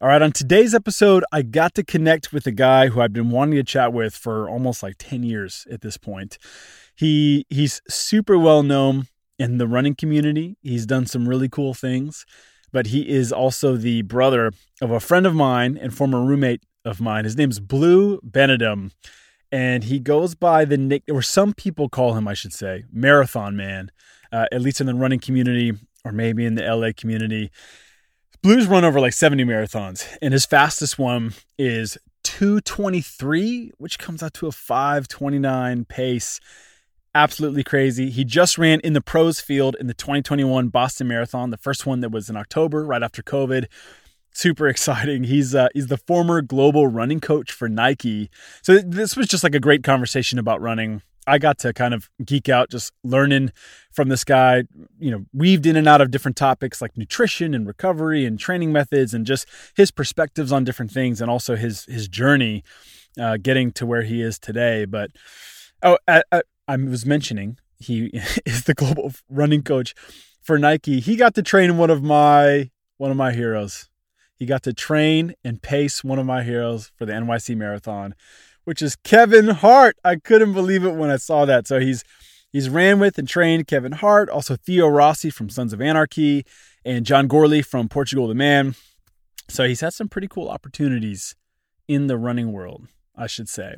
[0.00, 3.30] All right, on today's episode, I got to connect with a guy who I've been
[3.30, 6.36] wanting to chat with for almost like 10 years at this point.
[6.96, 9.06] He he's super well known
[9.38, 10.56] in the running community.
[10.62, 12.26] He's done some really cool things,
[12.72, 14.50] but he is also the brother
[14.82, 17.24] of a friend of mine and former roommate of mine.
[17.24, 18.90] His name's Blue Benadum,
[19.52, 23.56] and he goes by the nick, or some people call him, I should say, Marathon
[23.56, 23.92] Man,
[24.32, 25.74] uh, at least in the running community
[26.04, 27.52] or maybe in the LA community.
[28.44, 34.34] Blue's run over like 70 marathons, and his fastest one is 223, which comes out
[34.34, 36.40] to a 529 pace
[37.14, 38.10] absolutely crazy.
[38.10, 42.00] He just ran in the pros field in the 2021 Boston Marathon, the first one
[42.00, 43.64] that was in October, right after COVID.
[44.32, 45.24] Super exciting.
[45.24, 48.28] He's uh, he's the former global running coach for Nike.
[48.60, 51.00] So this was just like a great conversation about running.
[51.26, 53.52] I got to kind of geek out just learning
[53.92, 54.64] from this guy,
[54.98, 58.72] you know, weaved in and out of different topics like nutrition and recovery and training
[58.72, 62.62] methods and just his perspectives on different things and also his his journey
[63.18, 64.84] uh, getting to where he is today.
[64.84, 65.10] But
[65.82, 68.06] oh, I, I, I was mentioning he
[68.46, 69.94] is the global running coach
[70.42, 71.00] for Nike.
[71.00, 73.88] He got to train one of my one of my heroes.
[74.36, 78.14] He got to train and pace one of my heroes for the NYC Marathon,
[78.64, 79.96] which is Kevin Hart.
[80.04, 81.66] I couldn't believe it when I saw that.
[81.66, 82.04] So he's
[82.52, 86.44] he's ran with and trained Kevin Hart, also Theo Rossi from Sons of Anarchy,
[86.84, 88.74] and John Gourley from Portugal the Man.
[89.48, 91.34] So he's had some pretty cool opportunities
[91.86, 93.76] in the running world, I should say.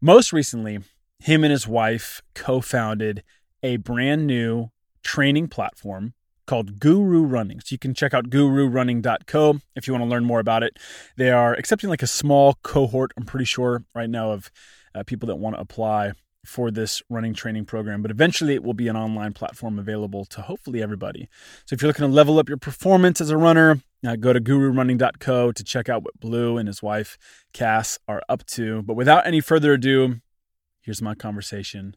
[0.00, 0.78] Most recently,
[1.18, 3.22] him and his wife co founded
[3.62, 4.70] a brand new
[5.02, 6.14] training platform
[6.46, 7.60] called Guru Running.
[7.60, 10.78] So you can check out gururunning.co if you want to learn more about it.
[11.16, 14.50] They are accepting like a small cohort, I'm pretty sure, right now, of
[14.94, 16.12] uh, people that want to apply
[16.44, 20.42] for this running training program, but eventually it will be an online platform available to
[20.42, 21.28] hopefully everybody.
[21.64, 24.40] So if you're looking to level up your performance as a runner, uh, go to
[24.40, 27.18] gururunning.co to check out what Blue and his wife
[27.52, 28.82] Cass are up to.
[28.82, 30.20] But without any further ado,
[30.86, 31.96] Here's my conversation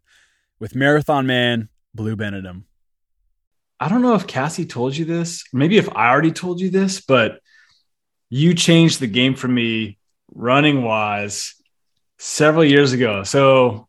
[0.60, 2.64] with Marathon Man Blue Benadum.
[3.80, 7.00] I don't know if Cassie told you this, maybe if I already told you this,
[7.00, 7.40] but
[8.30, 9.98] you changed the game for me
[10.34, 11.56] running wise
[12.18, 13.24] several years ago.
[13.24, 13.88] So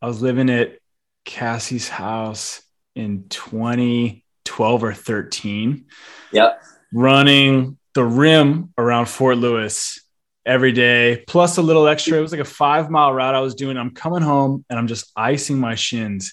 [0.00, 0.78] I was living at
[1.24, 2.62] Cassie's house
[2.94, 5.84] in 2012 or 13.
[6.32, 6.62] Yep.
[6.92, 10.00] Running the rim around Fort Lewis
[10.46, 12.16] every day, plus a little extra.
[12.16, 13.76] It was like a five mile route I was doing.
[13.76, 16.32] I'm coming home and I'm just icing my shins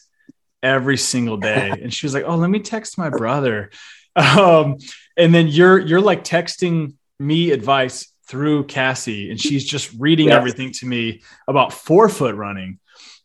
[0.66, 1.72] every single day.
[1.82, 3.70] And she was like, "Oh, let me text my brother."
[4.18, 4.78] Um,
[5.18, 10.38] and then you're you're like texting me advice through Cassie, and she's just reading yeah.
[10.38, 12.80] everything to me about forefoot running,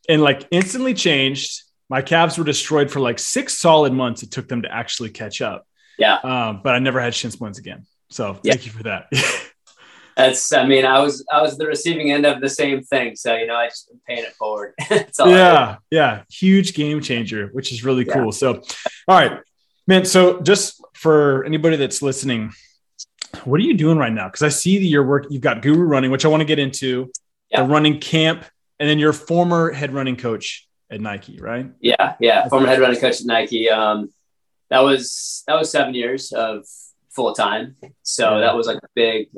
[0.09, 1.62] and like instantly changed.
[1.89, 4.25] My calves were destroyed for like six solid months.
[4.25, 5.65] It took them to actually catch up.
[5.97, 6.17] Yeah.
[6.17, 7.87] Um, but I never had shin splints again.
[8.09, 8.55] So yeah.
[8.55, 9.07] thank you for that.
[10.20, 13.16] that's i mean i was i was the receiving end of the same thing.
[13.16, 14.75] So you know i just been paying it forward.
[15.19, 16.22] Yeah yeah.
[16.31, 18.14] Huge game changer which is really yeah.
[18.14, 18.32] cool.
[18.32, 18.62] So
[19.09, 19.41] all right.
[19.86, 22.53] Man so just for anybody that's listening
[23.44, 24.26] what are you doing right now?
[24.28, 26.59] Because i see that your work you've got guru running which i want to get
[26.59, 27.10] into
[27.50, 27.62] yeah.
[27.62, 28.44] the running camp
[28.78, 31.70] and then your former head running coach at nike right?
[31.80, 32.48] Yeah yeah.
[32.48, 33.70] Former head running coach at nike.
[33.70, 34.12] Um
[34.70, 36.64] that was that was seven years of
[37.10, 37.76] full time.
[38.03, 38.41] So yeah.
[38.47, 39.28] that was like a big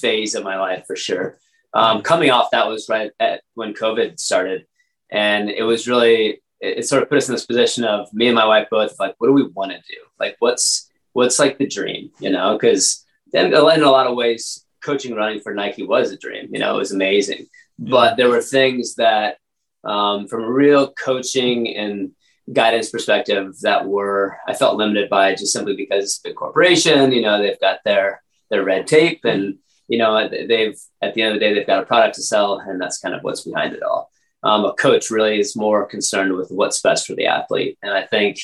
[0.00, 1.38] phase of my life for sure.
[1.74, 4.66] Um, coming off that was right at when COVID started,
[5.10, 8.26] and it was really it, it sort of put us in this position of me
[8.26, 10.00] and my wife both like, what do we want to do?
[10.18, 12.54] Like, what's what's like the dream, you know?
[12.54, 16.48] Because in a lot of ways, coaching running for Nike was a dream.
[16.52, 17.46] You know, it was amazing,
[17.78, 19.38] but there were things that
[19.84, 22.12] um, from a real coaching and
[22.52, 27.22] guidance perspective that were I felt limited by just simply because it's big corporation, you
[27.22, 29.58] know, they've got their their red tape and
[29.92, 32.58] you know, they've at the end of the day, they've got a product to sell,
[32.58, 34.10] and that's kind of what's behind it all.
[34.42, 38.06] Um, a coach really is more concerned with what's best for the athlete, and I
[38.06, 38.38] think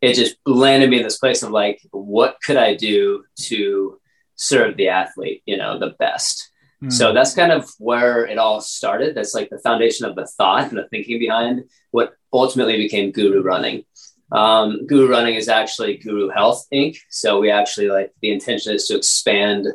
[0.00, 3.98] it just landed me in this place of like, what could I do to
[4.36, 6.50] serve the athlete, you know, the best.
[6.82, 6.92] Mm.
[6.92, 9.14] So that's kind of where it all started.
[9.14, 13.42] That's like the foundation of the thought and the thinking behind what ultimately became Guru
[13.42, 13.84] Running.
[14.32, 16.98] Um, Guru Running is actually Guru Health Inc.
[17.10, 19.68] So we actually like the intention is to expand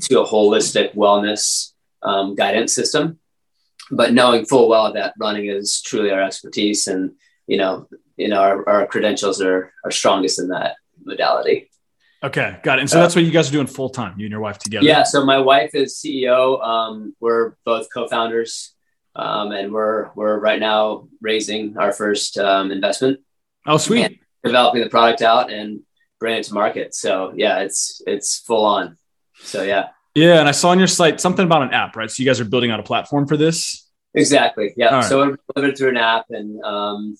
[0.00, 3.18] to a holistic wellness um, guidance system.
[3.90, 7.12] But knowing full well that running is truly our expertise, and
[7.46, 11.70] you know, you know, our, our credentials are are strongest in that modality.
[12.22, 12.82] Okay, got it.
[12.82, 14.84] And so that's what you guys are doing full time, you and your wife together.
[14.84, 15.04] Yeah.
[15.04, 16.62] So my wife is CEO.
[16.62, 18.74] Um, we're both co-founders,
[19.14, 23.20] um, and we're we're right now raising our first um, investment.
[23.66, 24.20] Oh, sweet!
[24.44, 25.80] Developing the product out and
[26.18, 26.94] bringing it to market.
[26.94, 28.98] So yeah, it's it's full on.
[29.40, 29.88] So yeah.
[30.14, 32.10] Yeah, and I saw on your site something about an app, right?
[32.10, 33.88] So you guys are building out a platform for this.
[34.14, 34.74] Exactly.
[34.76, 34.94] Yeah.
[34.94, 35.04] Right.
[35.04, 37.16] So we're delivered through an app, and um,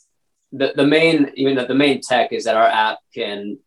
[0.53, 3.59] the the main even the main tech is that our app can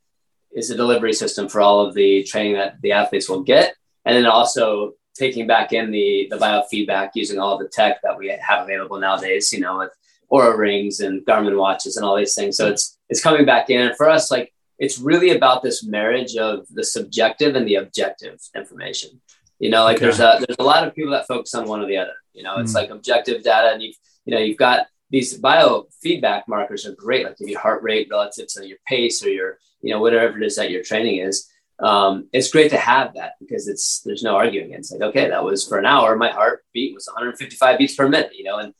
[0.51, 3.75] is a delivery system for all of the training that the athletes will get,
[4.05, 8.27] and then also taking back in the the biofeedback using all the tech that we
[8.27, 9.53] have available nowadays.
[9.53, 9.91] You know, with
[10.31, 12.57] Oura rings and Garmin watches and all these things.
[12.57, 14.51] So it's it's coming back in, and for us, like
[14.81, 19.21] it's really about this marriage of the subjective and the objective information.
[19.59, 20.05] You know, like okay.
[20.05, 22.15] there's a there's a lot of people that focus on one or the other.
[22.33, 22.75] You know, it's mm.
[22.75, 23.95] like objective data, and you've
[24.25, 28.67] you know you've got these biofeedback markers are great, like your heart rate relative to
[28.67, 31.47] your pace or your you know whatever it is that your training is.
[31.79, 34.71] Um, it's great to have that because it's there's no arguing.
[34.71, 38.31] It's like okay, that was for an hour, my heartbeat was 155 beats per minute.
[38.33, 38.73] You know, and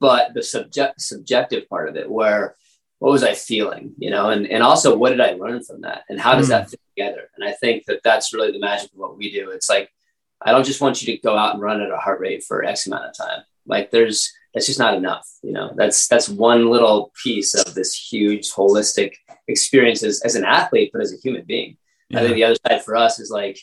[0.00, 2.56] but the subject subjective part of it where
[2.98, 6.04] what was I feeling, you know, and, and also what did I learn from that
[6.08, 6.50] and how does mm.
[6.50, 7.28] that fit together?
[7.36, 9.50] And I think that that's really the magic of what we do.
[9.50, 9.90] It's like,
[10.40, 12.64] I don't just want you to go out and run at a heart rate for
[12.64, 13.42] X amount of time.
[13.66, 17.94] Like there's, that's just not enough, you know, that's, that's one little piece of this
[17.94, 19.14] huge holistic
[19.48, 21.76] experience as, as an athlete, but as a human being.
[22.08, 22.20] Yeah.
[22.20, 23.58] I think the other side for us is like,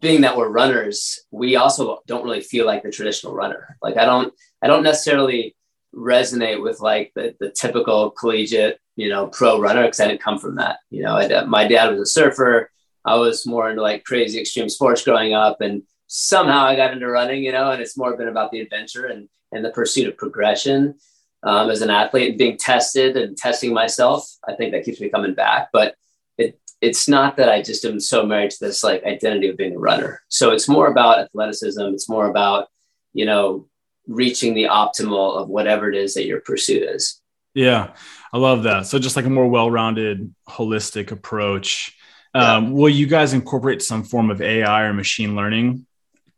[0.00, 3.76] being that we're runners, we also don't really feel like the traditional runner.
[3.82, 4.32] Like I don't,
[4.62, 5.54] I don't necessarily
[5.94, 10.38] resonate with like the, the typical collegiate, you know, pro runner because I didn't come
[10.38, 10.78] from that.
[10.90, 12.70] You know, I, my dad was a surfer.
[13.04, 17.08] I was more into like crazy extreme sports growing up, and somehow I got into
[17.08, 17.42] running.
[17.42, 20.94] You know, and it's more been about the adventure and and the pursuit of progression
[21.42, 24.28] um, as an athlete and being tested and testing myself.
[24.46, 25.96] I think that keeps me coming back, but
[26.38, 29.76] it it's not that I just am so married to this like identity of being
[29.76, 30.22] a runner.
[30.28, 31.80] So it's more about athleticism.
[31.80, 32.68] It's more about
[33.12, 33.68] you know
[34.06, 37.20] reaching the optimal of whatever it is that your pursuit is.
[37.54, 37.94] Yeah,
[38.32, 38.86] I love that.
[38.86, 41.96] So just like a more well-rounded, holistic approach.
[42.34, 42.56] Yeah.
[42.56, 45.86] Um, will you guys incorporate some form of AI or machine learning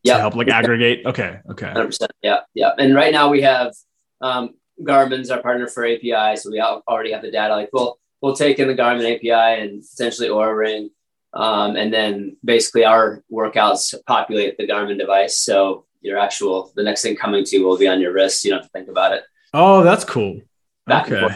[0.05, 1.07] to help like aggregate?
[1.07, 1.73] Okay, okay.
[1.75, 2.09] 100%.
[2.23, 2.73] Yeah, yeah.
[2.79, 3.73] And right now we have
[4.21, 7.55] um, Garmin's our partner for API, so we already have the data.
[7.55, 10.91] Like we'll we'll take in the Garmin API and potentially Oura Ring,
[11.33, 15.39] um, and then basically our workouts populate the Garmin device.
[15.39, 18.45] So your actual the next thing coming to you will be on your wrist.
[18.45, 19.25] You don't have to think about it.
[19.53, 20.41] Oh, that's cool.
[20.87, 21.35] Back okay.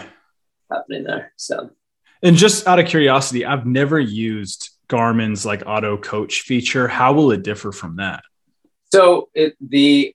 [0.70, 1.32] happening there.
[1.36, 1.70] So
[2.22, 6.88] and just out of curiosity, I've never used Garmin's like auto coach feature.
[6.88, 8.22] How will it differ from that?
[8.92, 10.14] So it, the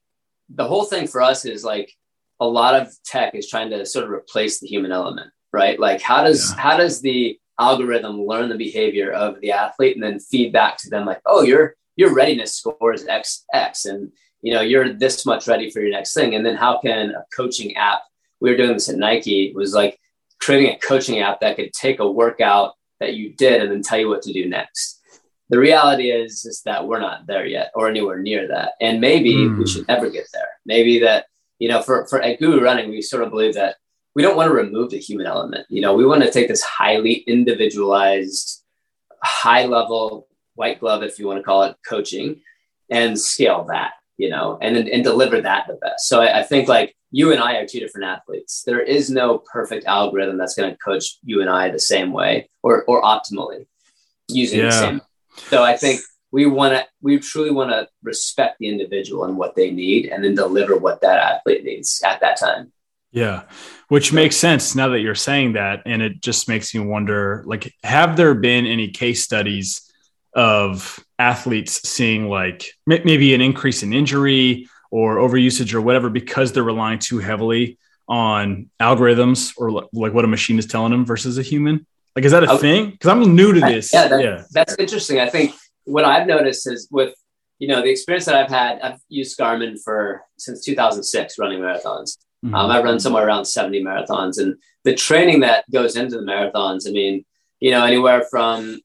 [0.50, 1.91] the whole thing for us is like
[2.39, 5.79] a lot of tech is trying to sort of replace the human element, right?
[5.79, 6.61] Like how does yeah.
[6.61, 10.89] how does the algorithm learn the behavior of the athlete and then feed back to
[10.89, 14.11] them like, oh, your your readiness score is X X and
[14.43, 16.35] you know, you're this much ready for your next thing.
[16.35, 18.01] And then how can a coaching app,
[18.41, 19.97] we were doing this at Nike, was like
[20.39, 23.97] creating a coaching app that could take a workout that you did and then tell
[23.97, 24.99] you what to do next.
[25.47, 28.73] The reality is, is that we're not there yet or anywhere near that.
[28.81, 29.57] And maybe mm.
[29.57, 30.49] we should never get there.
[30.65, 31.25] Maybe that,
[31.59, 33.77] you know, for, for at Guru Running, we sort of believe that
[34.13, 35.67] we don't want to remove the human element.
[35.69, 38.61] You know, we want to take this highly individualized,
[39.23, 42.41] high level white glove, if you want to call it coaching,
[42.89, 46.07] and scale that you know, and then and deliver that the best.
[46.07, 48.63] So I, I think like you and I are two different athletes.
[48.65, 52.50] There is no perfect algorithm that's going to coach you and I the same way
[52.62, 53.65] or or optimally
[54.27, 54.65] using yeah.
[54.65, 55.01] the same.
[55.50, 56.01] So I think
[56.31, 60.24] we want to we truly want to respect the individual and what they need and
[60.24, 62.72] then deliver what that athlete needs at that time.
[63.12, 63.43] Yeah,
[63.89, 67.72] which makes sense now that you're saying that and it just makes me wonder like
[67.84, 69.92] have there been any case studies
[70.35, 76.63] of athletes seeing like maybe an increase in injury or overusage or whatever because they're
[76.63, 81.41] relying too heavily on algorithms or like what a machine is telling them versus a
[81.41, 81.85] human?
[82.15, 82.91] Like, is that a thing?
[82.91, 83.91] Because I'm new to this.
[83.91, 85.19] Yeah, that, yeah, that's interesting.
[85.19, 87.15] I think what I've noticed is with
[87.59, 88.81] you know the experience that I've had.
[88.81, 92.17] I've used Garmin for since 2006 running marathons.
[92.45, 92.53] Mm-hmm.
[92.53, 96.87] Um, I run somewhere around 70 marathons, and the training that goes into the marathons.
[96.87, 97.25] I mean,
[97.59, 98.79] you know, anywhere from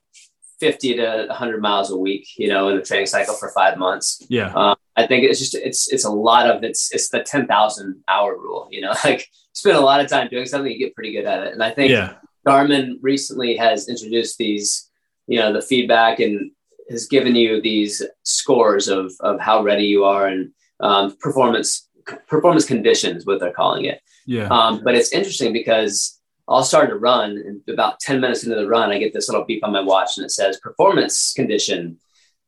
[0.60, 4.24] 50 to 100 miles a week, you know, in the training cycle for five months.
[4.28, 4.52] Yeah.
[4.54, 8.36] Um, I think it's just, it's, it's a lot of, it's, it's the 10,000 hour
[8.36, 11.26] rule, you know, like spend a lot of time doing something, you get pretty good
[11.26, 11.52] at it.
[11.52, 12.14] And I think yeah.
[12.46, 14.90] Garmin recently has introduced these,
[15.26, 16.50] you know, the feedback and
[16.90, 20.50] has given you these scores of, of how ready you are and
[20.80, 21.88] um, performance,
[22.26, 24.00] performance conditions, what they're calling it.
[24.26, 24.48] Yeah.
[24.48, 26.17] Um, but it's interesting because
[26.48, 29.44] I'll start to run, and about 10 minutes into the run, I get this little
[29.44, 31.98] beep on my watch and it says performance condition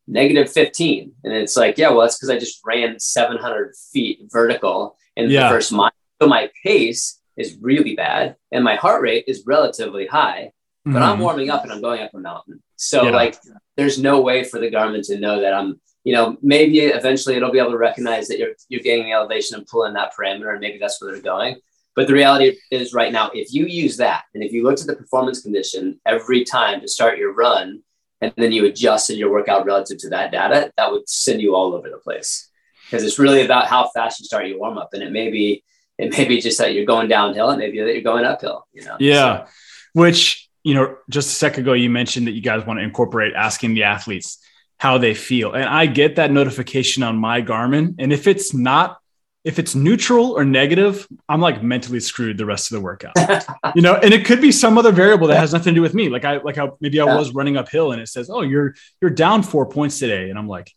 [0.07, 1.13] negative 15.
[1.23, 5.45] And it's like, yeah, well, that's because I just ran 700 feet vertical in yeah.
[5.45, 5.93] the first mile.
[6.21, 10.53] So my pace is really bad and my heart rate is relatively high,
[10.85, 11.03] but mm-hmm.
[11.03, 12.63] I'm warming up and I'm going up a mountain.
[12.77, 13.11] So, yeah.
[13.11, 13.37] like,
[13.77, 17.51] there's no way for the Garmin to know that I'm you know, maybe eventually it'll
[17.51, 20.61] be able to recognize that you're you're getting the elevation and pulling that parameter, and
[20.61, 21.57] maybe that's where they're going.
[22.01, 24.87] But the reality is, right now, if you use that, and if you looked at
[24.87, 27.83] the performance condition every time to start your run,
[28.23, 31.75] and then you adjusted your workout relative to that data, that would send you all
[31.75, 32.49] over the place.
[32.87, 35.63] Because it's really about how fast you start your warm up, and it may be
[35.99, 38.67] it may be just that you're going downhill, and maybe that you're going uphill.
[38.73, 38.97] You know.
[38.99, 39.51] Yeah, so.
[39.93, 43.35] which you know, just a second ago, you mentioned that you guys want to incorporate
[43.35, 44.39] asking the athletes
[44.79, 45.53] how they feel.
[45.53, 47.97] And I get that notification on my Garmin.
[47.99, 49.00] And if it's not,
[49.43, 53.15] if it's neutral or negative, I'm like mentally screwed the rest of the workout.
[53.75, 55.95] you know, and it could be some other variable that has nothing to do with
[55.95, 56.09] me.
[56.09, 57.17] Like I like how maybe I yeah.
[57.17, 60.29] was running uphill and it says, Oh, you're you're down four points today.
[60.29, 60.71] And I'm like,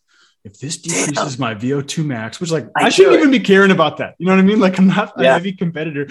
[0.46, 1.40] if this decreases Damn.
[1.40, 4.16] my VO2 max, which like I, I shouldn't even be caring about that.
[4.18, 4.60] You know what I mean?
[4.60, 5.32] Like I'm not yeah.
[5.32, 6.08] a heavy competitor.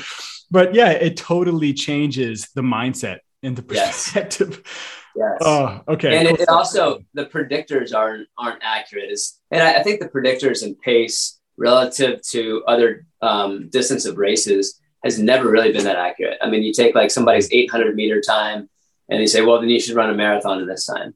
[0.50, 4.62] But yeah, it totally changes the mindset and the perspective.
[4.64, 4.72] Yes.
[5.14, 5.38] Yes.
[5.42, 6.16] Oh, okay.
[6.16, 6.36] And cool.
[6.36, 9.10] it, it, also the predictors aren't aren't accurate.
[9.10, 14.16] Is and I, I, think the predictors and pace relative to other um, distance of
[14.16, 16.38] races has never really been that accurate.
[16.40, 18.68] I mean, you take like somebody's 800 meter time,
[19.08, 21.14] and you say, well, then you should run a marathon in this time.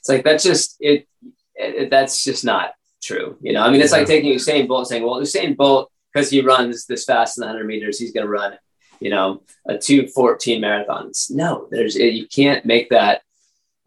[0.00, 1.06] It's like that's just it,
[1.54, 3.38] it that's just not true.
[3.40, 3.98] You know, I mean, it's yeah.
[3.98, 7.46] like taking Usain Bolt saying, well, Usain Bolt because he runs this fast in the
[7.46, 8.58] 100 meters, he's going to run
[9.00, 11.30] you know, a 214 marathons.
[11.30, 13.22] No, there's, you can't make that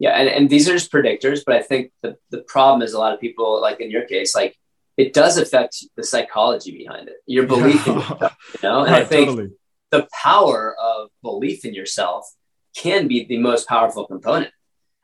[0.02, 2.98] yeah, and, and these are just predictors, but I think the, the problem is a
[2.98, 4.58] lot of people, like in your case, like
[4.96, 8.84] it does affect the psychology behind it, your belief in yourself, you know?
[8.84, 9.50] And right, I think totally.
[9.90, 12.26] the power of belief in yourself
[12.76, 14.52] can be the most powerful component.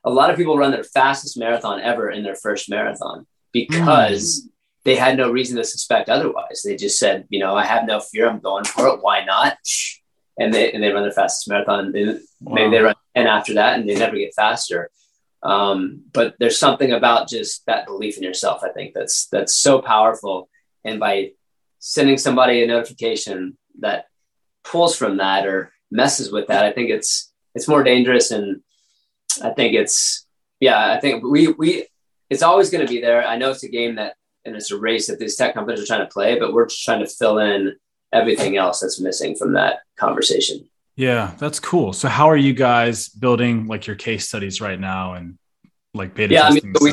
[0.05, 4.51] A lot of people run their fastest marathon ever in their first marathon because mm.
[4.85, 6.63] they had no reason to suspect otherwise.
[6.65, 8.29] They just said, you know, I have no fear.
[8.29, 9.03] I'm going for it.
[9.03, 9.59] Why not?
[10.39, 11.93] And they, and they run their fastest marathon.
[11.93, 12.55] They, wow.
[12.55, 14.91] Maybe they run and after that, and they never get faster.
[15.43, 18.63] Um, but there's something about just that belief in yourself.
[18.65, 20.49] I think that's that's so powerful.
[20.85, 21.33] And by
[21.79, 24.07] sending somebody a notification that
[24.65, 28.31] pulls from that or messes with that, I think it's it's more dangerous.
[28.31, 28.63] And
[29.43, 30.27] I think it's
[30.61, 31.87] yeah, I think we we
[32.31, 33.27] it's always going to be there.
[33.27, 34.15] I know it's a game that
[34.45, 36.85] and it's a race that these tech companies are trying to play, but we're just
[36.85, 37.77] trying to fill in
[38.13, 40.69] everything else that's missing from that conversation.
[40.99, 41.93] Yeah, that's cool.
[41.93, 45.39] So how are you guys building like your case studies right now and
[45.95, 46.93] like beta yeah, testing I mean,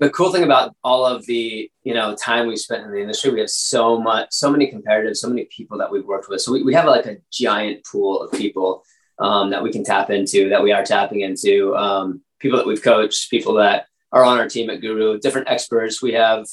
[0.00, 3.30] The cool thing about all of the, you know, time we've spent in the industry,
[3.30, 6.40] we have so much, so many comparatives, so many people that we've worked with.
[6.40, 8.82] So we, we have like a giant pool of people
[9.20, 12.82] um, that we can tap into, that we are tapping into, um, people that we've
[12.82, 16.02] coached, people that are on our team at Guru, different experts.
[16.02, 16.44] We have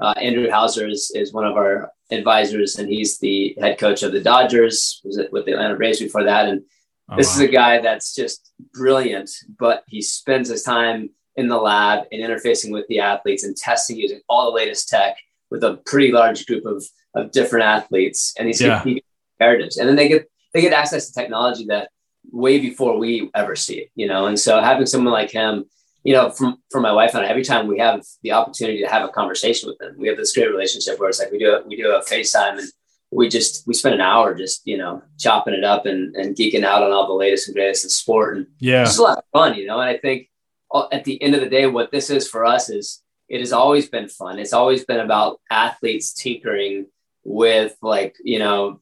[0.00, 4.12] uh, Andrew Hauser is, is one of our advisors, and he's the head coach of
[4.12, 5.00] the Dodgers.
[5.04, 6.48] Was it with the Atlanta Braves before that?
[6.48, 6.62] And
[7.10, 7.34] oh, this wow.
[7.34, 12.22] is a guy that's just brilliant, but he spends his time in the lab and
[12.22, 15.16] interfacing with the athletes and testing using all the latest tech
[15.50, 16.84] with a pretty large group of,
[17.14, 18.34] of different athletes.
[18.38, 18.82] And he's yeah.
[18.82, 21.90] comparatives, and then they get they get access to technology that
[22.30, 24.26] way before we ever see it, you know.
[24.26, 25.64] And so having someone like him
[26.04, 28.88] you know, from for my wife and I, every time we have the opportunity to
[28.88, 31.52] have a conversation with them, we have this great relationship where it's like we do
[31.52, 32.68] a, we do a FaceTime and
[33.10, 36.64] we just we spend an hour just you know chopping it up and, and geeking
[36.64, 39.24] out on all the latest and greatest in sport and yeah, it's a lot of
[39.32, 39.80] fun, you know.
[39.80, 40.28] And I think
[40.72, 43.52] uh, at the end of the day, what this is for us is it has
[43.52, 44.38] always been fun.
[44.38, 46.86] It's always been about athletes tinkering
[47.24, 48.80] with like you know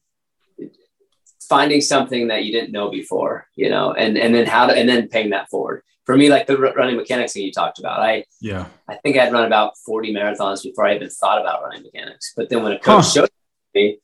[1.47, 4.87] finding something that you didn't know before, you know, and and then how to and
[4.87, 8.23] then paying that forward for me, like the running mechanics thing you talked about, I
[8.39, 12.31] yeah, I think I'd run about 40 marathons before I even thought about running mechanics.
[12.35, 13.11] But then when a coach huh.
[13.11, 13.29] showed
[13.75, 13.99] me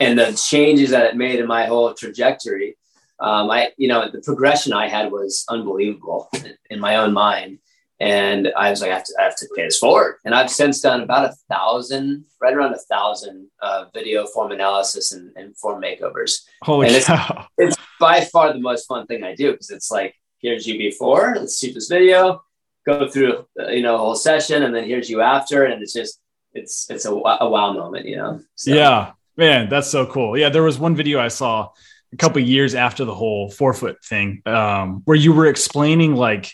[0.00, 2.78] and the changes that it made in my whole trajectory,
[3.20, 6.30] um, I, you know, the progression I had was unbelievable
[6.70, 7.58] in my own mind.
[7.98, 10.16] And I was like, I have to, I have to pay this forward.
[10.24, 15.12] And I've since done about a thousand, right around a thousand uh, video form analysis
[15.12, 16.42] and, and form makeovers.
[16.62, 17.46] Holy and cow.
[17.56, 20.76] It's, it's by far the most fun thing I do because it's like, here's you
[20.76, 22.42] before, let's shoot this video,
[22.84, 25.64] go through, uh, you know, a whole session, and then here's you after.
[25.64, 26.20] And it's just,
[26.52, 28.42] it's, it's a, a wow moment, you know?
[28.56, 28.74] So.
[28.74, 30.36] Yeah, man, that's so cool.
[30.36, 30.50] Yeah.
[30.50, 31.70] There was one video I saw
[32.12, 36.52] a couple years after the whole forefoot thing, um, where you were explaining, like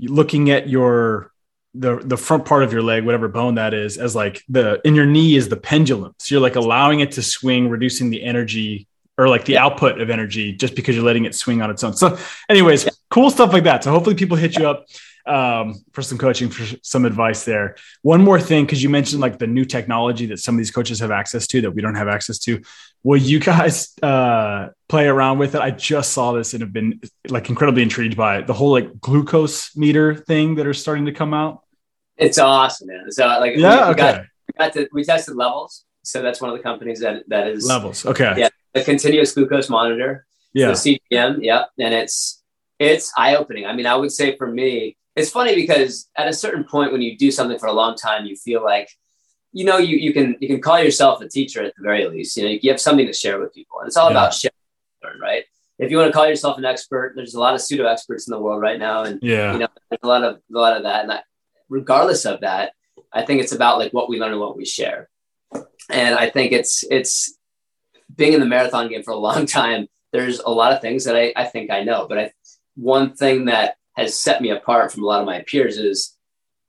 [0.00, 1.32] looking at your,
[1.74, 4.94] the the front part of your leg, whatever bone that is, as like the in
[4.94, 6.14] your knee is the pendulum.
[6.18, 8.88] So you're like allowing it to swing, reducing the energy
[9.18, 9.64] or like the yeah.
[9.64, 11.92] output of energy just because you're letting it swing on its own.
[11.94, 12.16] So,
[12.48, 12.90] anyways, yeah.
[13.10, 13.84] cool stuff like that.
[13.84, 14.86] So, hopefully, people hit you up
[15.28, 17.76] um, for some coaching, for some advice there.
[18.02, 21.00] One more thing, because you mentioned like the new technology that some of these coaches
[21.00, 22.62] have access to that we don't have access to.
[23.02, 25.60] Will you guys uh, play around with it?
[25.60, 28.46] I just saw this and have been like incredibly intrigued by it.
[28.46, 31.62] The whole like glucose meter thing that are starting to come out.
[32.16, 33.10] It's awesome, man.
[33.10, 33.96] So like, yeah, we, okay.
[33.96, 35.84] Got, we got to, we tested levels.
[36.02, 38.06] So that's one of the companies that that is levels.
[38.06, 38.32] Okay.
[38.36, 40.26] Yeah, a continuous glucose monitor.
[40.54, 40.72] Yeah.
[40.72, 41.40] So CGM.
[41.42, 42.42] Yeah, and it's
[42.78, 43.66] it's eye opening.
[43.66, 47.02] I mean, I would say for me, it's funny because at a certain point when
[47.02, 48.88] you do something for a long time, you feel like
[49.52, 52.36] you know you you can you can call yourself a teacher at the very least.
[52.36, 54.16] You know, you have something to share with people, and it's all Yeah.
[54.18, 55.44] about sharing, right?
[55.78, 58.32] If you want to call yourself an expert, there's a lot of pseudo experts in
[58.32, 59.52] the world right now, and Yeah.
[59.52, 61.24] you know there's a lot of a lot of that and that,
[61.68, 62.72] regardless of that
[63.12, 65.08] i think it's about like what we learn and what we share
[65.90, 67.38] and i think it's it's
[68.14, 71.16] being in the marathon game for a long time there's a lot of things that
[71.16, 72.32] i, I think i know but i
[72.76, 76.16] one thing that has set me apart from a lot of my peers is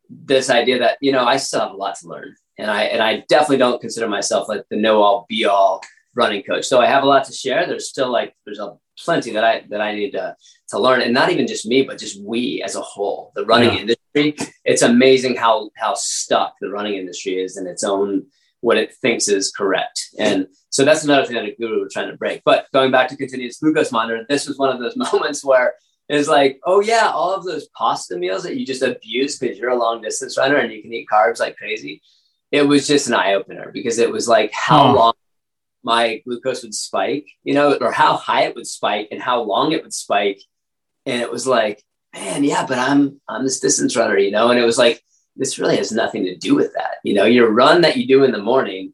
[0.09, 2.35] this idea that you know i still have a lot to learn.
[2.57, 5.81] And i and i definitely don't consider myself like the know all be all
[6.15, 6.65] running coach.
[6.65, 7.65] So i have a lot to share.
[7.67, 10.35] There's still like there's a plenty that i that i need to
[10.71, 11.01] to learn.
[11.01, 13.81] And not even just me but just we as a whole the running Yeah.
[13.81, 14.27] industry.
[14.65, 18.25] It's amazing how how stuck the running industry is in its own
[18.61, 19.97] what it thinks is correct.
[20.17, 22.41] And so that's another thing that a guru we're trying to break.
[22.43, 25.75] But going back to continuous glucose monitor this was one of those moments where
[26.17, 29.69] it's like oh yeah all of those pasta meals that you just abuse because you're
[29.69, 32.01] a long distance runner and you can eat carbs like crazy
[32.51, 34.93] it was just an eye-opener because it was like how Huh.
[34.93, 35.13] long
[35.83, 39.71] my glucose would spike you know or how high it would spike and how long
[39.71, 40.41] it would spike.
[41.05, 41.81] And it was like
[42.13, 44.49] man yeah but i'm i'm this distance runner you know?
[44.49, 45.01] And it was like
[45.35, 47.25] this really has nothing to do with that you know?
[47.25, 48.93] Your run that you do in the morning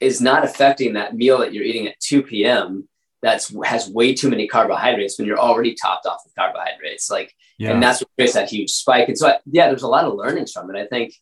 [0.00, 2.88] is not affecting that meal that you're eating at 2 p.m
[3.22, 7.72] that's has way too many carbohydrates when you're already topped off with carbohydrates like Yeah.
[7.72, 10.14] and that's what creates that huge spike and so I, yeah there's a lot of
[10.14, 11.14] learnings from it i think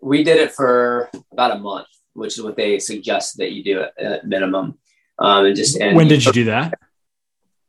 [0.00, 3.84] we did it for about a month which is what they suggest that you do
[3.98, 4.78] at, minimum
[5.18, 6.74] um, and just and when did you do that?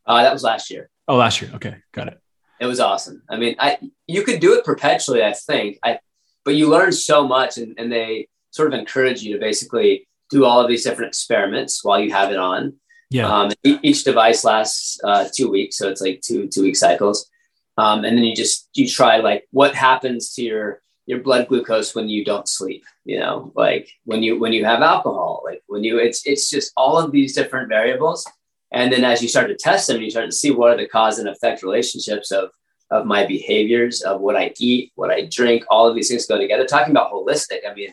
[0.06, 1.52] uh, that was last year Oh, last year.
[1.56, 1.76] Okay.
[1.92, 2.20] Got it.
[2.62, 3.24] it was awesome.
[3.30, 3.78] I mean, I
[4.08, 5.78] you could do it perpetually, I think.
[5.84, 6.00] I
[6.46, 10.46] but you learn so much and, and they sort of encourage you to basically do
[10.46, 12.76] all of these different experiments while you have it on.
[13.14, 13.32] Yeah.
[13.32, 17.30] Um, each device lasts uh, two weeks, so it's like two two week cycles.
[17.78, 21.94] Um, and then you just you try like what happens to your your blood glucose
[21.94, 22.84] when you don't sleep.
[23.06, 26.74] You know, like when you when you have alcohol, like when you it's it's just
[26.76, 28.28] all of these different variables.
[28.72, 30.88] And then as you start to test them, you start to see what are the
[30.88, 32.50] cause and effect relationships of
[32.90, 35.66] of my behaviors, of what I eat, what I drink.
[35.70, 36.66] All of these things go together.
[36.66, 37.92] Talking about holistic, I mean,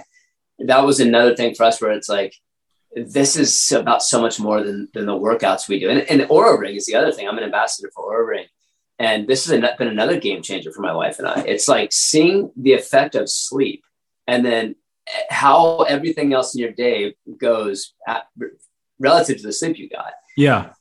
[0.61, 2.35] that was another thing for us where it's like
[2.94, 5.90] this is about so much more than than the workouts we do.
[5.90, 7.29] And, and Oura Ring is the other thing.
[7.29, 8.46] I'm an ambassador for Oura Ring.
[8.98, 11.40] And this has been another game changer for my wife and I.
[11.46, 13.83] It's like seeing the effect of sleep
[14.26, 14.74] and then
[15.31, 18.24] how everything else in your day goes at,
[18.98, 20.12] relative to the sleep you got.
[20.37, 20.72] Yeah.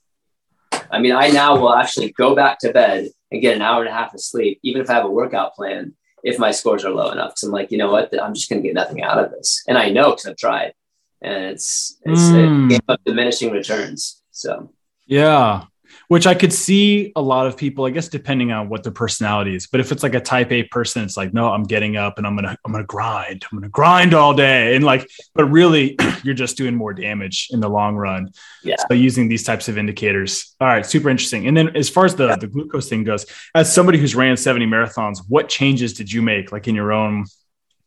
[0.92, 3.90] I mean, I now will actually go back to bed and get an hour and
[3.90, 5.94] a half of sleep, even if I have a workout plan,
[6.24, 7.30] if my scores are low enough.
[7.30, 8.14] Because I'm like, you know what?
[8.22, 9.64] I'm just going to get nothing out of this.
[9.68, 10.74] And I know because I've tried.
[11.22, 12.66] And it's, it's Mm.
[12.66, 14.22] a game of diminishing returns.
[14.32, 14.72] So,
[15.06, 15.64] Yeah.
[16.08, 19.56] Which I could see a lot of people, I guess, depending on what their personality
[19.56, 19.66] is.
[19.68, 22.28] But if it's like a type A person, it's like, no, I'm getting up and
[22.28, 23.44] I'm gonna, I'm gonna grind.
[23.52, 24.76] I'm gonna grind all day.
[24.76, 28.32] And like, but really you're just doing more damage in the long run.
[28.64, 28.76] Yeah.
[28.88, 30.56] So using these types of indicators.
[30.62, 31.48] All right, super interesting.
[31.48, 34.68] And then as far as the, the glucose thing goes, as somebody who's ran 70
[34.68, 37.26] marathons, what changes did you make like in your own,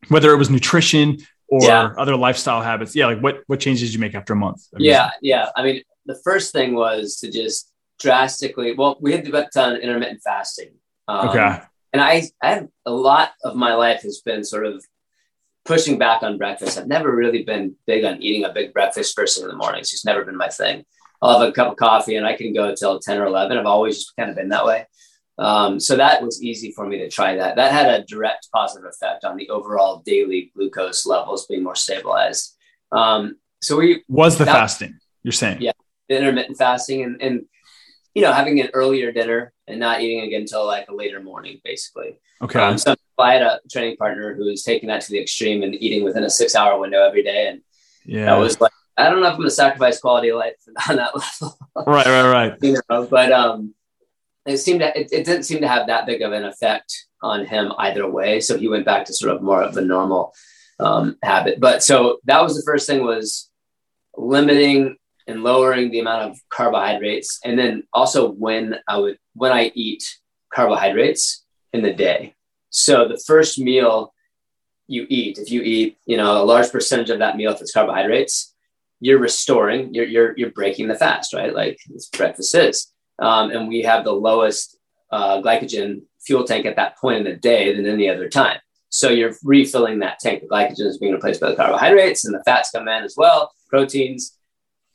[0.09, 1.19] whether it was nutrition
[1.53, 1.91] or Yeah.
[1.99, 2.97] other lifestyle habits?
[2.97, 4.61] Yeah, like what what changes did you make after a month?
[4.73, 5.51] of yeah, yeah.
[5.55, 9.77] I mean, the first thing was to just drastically, well, we had to get done
[9.77, 10.71] intermittent fasting.
[11.09, 11.61] Um, Okay.
[11.93, 14.83] and I, I have a lot of my life has been sort of
[15.65, 16.79] pushing back on breakfast.
[16.79, 19.81] I've never really been big on eating a big breakfast first thing in the morning.
[19.81, 20.85] It's just never been my thing.
[21.21, 23.57] I'll have a cup of coffee and I can go till 10 or 11.
[23.59, 24.87] I've always just kind of been that way.
[25.39, 27.57] Um, so that was easy for me to try that.
[27.57, 32.57] That had a direct positive effect on the overall daily glucose levels being more stabilized.
[32.93, 35.59] Um, so we Was the That- fasting, you're saying?
[35.61, 35.73] Yeah.
[36.09, 37.43] the intermittent fasting and, and,
[38.15, 41.61] you know, having an earlier dinner and not eating again until like a later morning,
[41.65, 42.19] basically.
[42.43, 42.61] Okay.
[42.61, 45.75] Um, so I had a training partner who was taking that to the extreme and
[45.75, 47.49] eating within a six hour window every day.
[47.49, 47.63] And
[48.05, 48.27] yeah.
[48.27, 50.57] that was like, I don't know if I'm going to sacrifice quality of life
[50.91, 52.59] on that level, right, right, right.
[52.61, 53.75] you know, but um,
[54.47, 57.47] it seemed to, it, it didn't seem to have that big of an effect on
[57.47, 58.41] him either way.
[58.41, 60.35] So he went back to sort of more of a normal
[60.81, 61.61] um, habit.
[61.61, 63.51] But so that was the first thing was
[64.17, 64.97] limiting
[65.29, 67.39] and lowering the amount of carbohydrates.
[67.45, 70.03] And then also when I would, when I eat
[70.53, 72.35] carbohydrates in the day.
[72.71, 74.13] So the first meal
[74.89, 77.73] you eat, if you eat, you know, a large percentage of that meal, if it's
[77.73, 78.55] carbohydrates,
[79.01, 81.55] you're restoring, you're, you're, you're breaking the fast, right?
[81.55, 82.92] Like this breakfast is.
[83.23, 84.77] Um, and we have the lowest
[85.13, 88.59] uh, glycogen fuel tank at that point in the day than any other time.
[88.89, 90.43] So you're refilling that tank.
[90.43, 93.53] The glycogen is being replaced by the carbohydrates, and the fats come in as well,
[93.69, 94.37] proteins.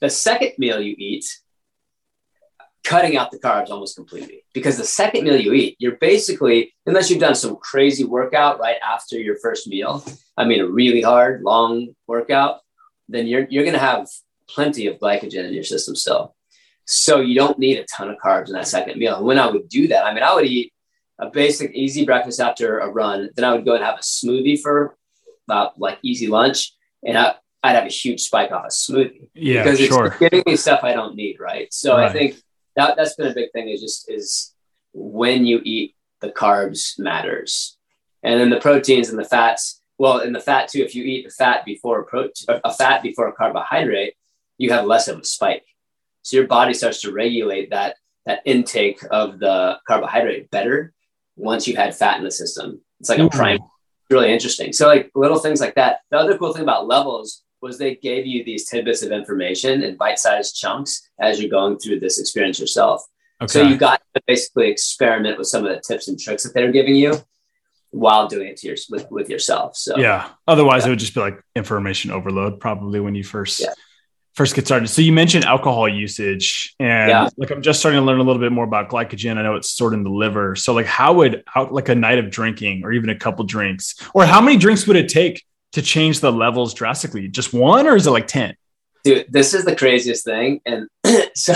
[0.02, 1.26] The second meal you eat,
[2.84, 7.10] cutting out the carbs almost completely because the second meal you eat, you're basically, unless
[7.10, 10.06] you've done some crazy workout right after your first meal,
[10.38, 12.60] I mean, a really hard, long workout,
[13.10, 14.08] then you're, you're going to have
[14.48, 16.36] plenty of glycogen in your system still.
[16.88, 19.17] So you don't need a ton of carbs in that second meal.
[19.17, 20.71] And when I would do that, I mean, I would eat
[21.19, 23.30] a basic easy breakfast after a run.
[23.36, 24.95] Then I would go and have a smoothie for
[25.47, 26.73] about like easy lunch.
[27.06, 29.28] And I, would have a huge spike off a smoothie.
[29.34, 30.15] Yeah, because it's sure.
[30.17, 31.38] giving me stuff I don't need.
[31.41, 31.73] Right.
[31.73, 32.10] So Right.
[32.10, 32.36] I think
[32.78, 34.54] that that's been a big thing is just is
[34.93, 37.78] when you eat the carbs matters.
[38.23, 39.82] And then the proteins and the fats.
[39.97, 43.04] Well, in the fat too, if you eat a fat before a protein, a fat
[43.04, 44.13] before a carbohydrate,
[44.58, 45.65] you have less of a spike.
[46.28, 50.92] So your body starts to regulate that that intake of the carbohydrate better
[51.38, 52.82] once you've had fat in the system.
[53.00, 53.30] It's like a hmm.
[53.30, 53.60] prime,
[54.10, 54.74] really interesting.
[54.74, 56.00] So like little things like that.
[56.12, 59.96] The other cool thing about levels was they gave you these tidbits of information in
[59.96, 63.06] bite-sized chunks as you're going through this experience yourself.
[63.42, 63.48] Okay.
[63.48, 66.74] So you got to basically experiment with some of the tips and tricks that they're
[66.74, 67.13] giving you
[67.92, 69.78] while doing it to your with, with yourself.
[69.78, 70.32] So yeah.
[70.46, 70.88] Otherwise, Yeah.
[70.88, 73.74] it would just be like information overload, probably when you first Yeah.
[74.38, 74.88] First get started.
[74.88, 77.30] So you mentioned alcohol usage, and Yeah.
[77.38, 79.38] like I'm just starting to learn a little bit more about glycogen.
[79.38, 80.56] I know it's stored in the liver.
[80.56, 83.95] So like, how would how, like a night of drinking, or even a couple drinks,
[84.13, 87.28] or how many drinks would it take to change the levels drastically?
[87.28, 88.56] Just one, or is it like ten?
[89.04, 90.88] dude this is the craziest thing and
[91.36, 91.54] so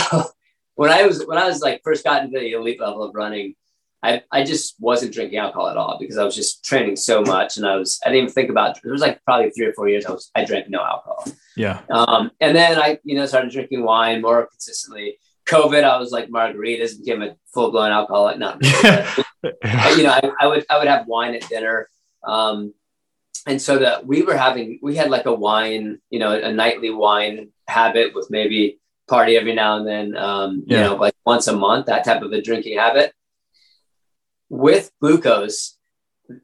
[0.75, 3.55] when i was when i was like first got into the elite level of running
[4.03, 7.57] i i just wasn't drinking alcohol at all because i was just training so much
[7.57, 9.87] and i was i didn't even think about it was like probably three or four
[9.87, 11.81] years i was i drank no alcohol Yeah.
[11.89, 16.29] um and then i you know started drinking wine more consistently covid i was like
[16.29, 19.03] margaritas became a full-blown alcoholic not really,
[19.43, 21.89] but you know, I, I would I would have wine at dinner.
[22.23, 22.73] Um,
[23.47, 26.91] and so that we were having we had like a wine, you know, a nightly
[26.91, 30.77] wine habit with maybe party every now and then, um, Yeah.
[30.77, 33.13] you know, like once a month, that type of a drinking habit.
[34.51, 35.77] With glucose,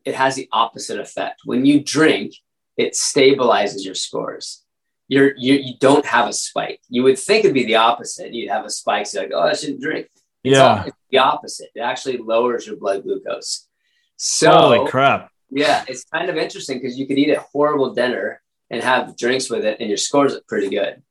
[0.05, 1.41] it has the opposite effect.
[1.43, 2.35] When you drink,
[2.77, 4.63] it stabilizes your scores.
[5.09, 6.79] You're, you you don't have a spike.
[6.87, 8.33] You would think it'd be the opposite.
[8.33, 9.07] You'd have a spike.
[9.07, 10.07] So like, oh, I shouldn't drink.
[10.45, 10.83] It's, all, yeah.
[10.85, 11.69] it's the opposite.
[11.75, 13.67] It actually lowers your blood glucose.
[14.15, 15.29] So Holy crap.
[15.49, 19.49] yeah, it's kind of interesting because you could eat a horrible dinner and have drinks
[19.49, 21.01] with it, and your scores look pretty good.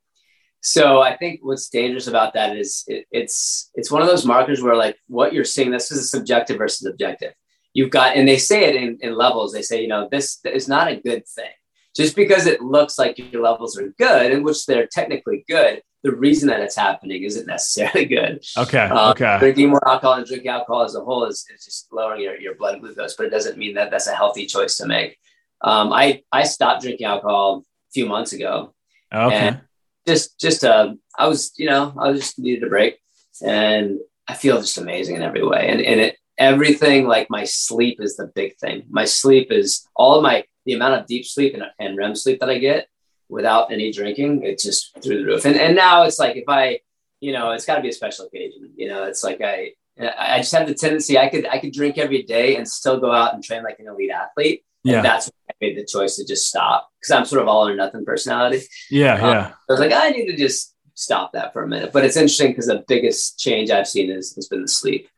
[0.67, 4.61] So I think what's dangerous about that is it, it's it's one of those markers
[4.61, 7.35] where like what you're seeing this is a subjective versus objective.
[7.73, 9.53] You've got, and they say it in, in levels.
[9.53, 11.55] They say, you know, this is not a good thing.
[11.95, 16.17] Just because it looks like your levels are good, in which they're technically good, the
[16.17, 18.45] reason that it's happening isn't necessarily good.
[18.59, 18.79] Okay.
[18.79, 19.39] Um, okay.
[19.39, 22.57] Drinking more alcohol and drinking alcohol as a whole is, is just lowering your, your
[22.57, 25.17] blood glucose, but it doesn't mean that that's a healthy choice to make.
[25.61, 28.75] Um, I, I stopped drinking alcohol a few months ago.
[29.15, 29.35] Okay.
[29.37, 29.61] And
[30.07, 32.99] just, just, uh, I was, you know, I just needed a break
[33.45, 35.69] and I feel just amazing in every way.
[35.69, 38.85] And, and it, everything like my sleep is the big thing.
[38.91, 42.41] My sleep is all of my, the amount of deep sleep and, and REM sleep
[42.41, 42.89] that I get
[43.29, 45.45] without any drinking, it's just through the roof.
[45.45, 46.81] And, and now it's like, if I,
[47.21, 50.53] you know, it's gotta be a special occasion, you know, it's like, I, I just
[50.53, 53.43] have the tendency I could, I could drink every day and still go out and
[53.43, 54.65] train like an elite athlete.
[54.87, 54.97] Yeah.
[54.97, 57.67] And that's when I made the choice to just stop because I'm sort of all
[57.69, 58.63] or nothing personality.
[58.91, 59.15] Yeah.
[59.15, 59.53] Um, Yeah.
[59.69, 61.93] I was like, I need to just stop that for a minute.
[61.93, 65.09] But it's interesting because the biggest change I've seen is, has been the sleep.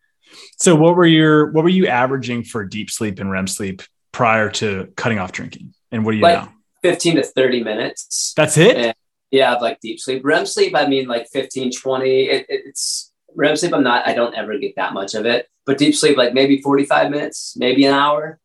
[0.59, 4.51] So what were your what were you averaging for deep sleep and REM sleep prior
[4.51, 5.75] to cutting off drinking?
[5.93, 6.53] And what do you Like- now?
[6.83, 8.33] 15 to 30 minutes.
[8.37, 8.77] That's it?
[8.77, 8.93] Yeah.
[9.31, 10.23] Yeah, of like deep sleep.
[10.25, 12.23] REM sleep, I mean like 15, 20.
[12.29, 13.75] It, it- it's REM sleep.
[13.75, 15.49] I'm not, I don't ever get that much of it.
[15.67, 18.39] But deep sleep, like maybe 45 minutes, maybe an hour.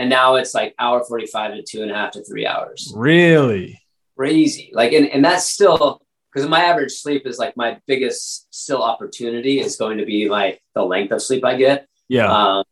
[0.00, 2.90] And now it's like hour 45 to two and a half to three hours.
[2.96, 3.78] Really?
[4.16, 4.70] Crazy.
[4.72, 6.00] Like, and, and that's still
[6.32, 10.62] because my average sleep is like my biggest still opportunity is going to be like
[10.74, 11.86] the length of sleep I get.
[12.08, 12.32] Yeah.
[12.32, 12.64] Um,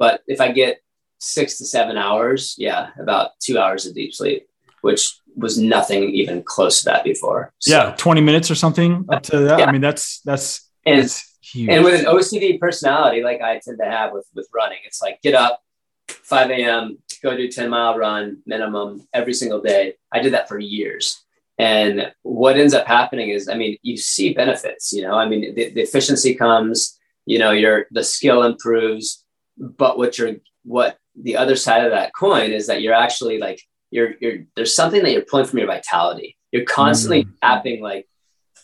[0.00, 0.80] but if I get
[1.20, 4.48] six to seven hours, yeah, about two hours of deep sleep,
[4.80, 7.52] which was nothing even close to that before.
[7.60, 7.94] So- yeah.
[7.96, 9.60] 20 minutes or something up to that.
[9.60, 9.66] Yeah.
[9.66, 11.68] I mean, that's that's And that's huge.
[11.70, 15.22] and with an OCD personality like I tend to have with with running, it's like
[15.22, 15.60] get up
[16.08, 19.94] 5 a.m., go do 10 mile run minimum every single day.
[20.12, 21.22] I did that for years.
[21.58, 25.54] And what ends up happening is, I mean, you see benefits, you know, I mean,
[25.54, 29.24] the, the efficiency comes, you know, your, the skill improves,
[29.56, 33.60] but what you're, what the other side of that coin is that you're actually like,
[33.90, 36.36] you're, you're, there's something that you're pulling from your vitality.
[36.50, 37.32] You're constantly Mm.
[37.42, 38.08] tapping like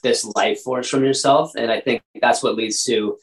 [0.03, 1.53] this life force from yourself.
[1.57, 3.19] And I think that's what leads to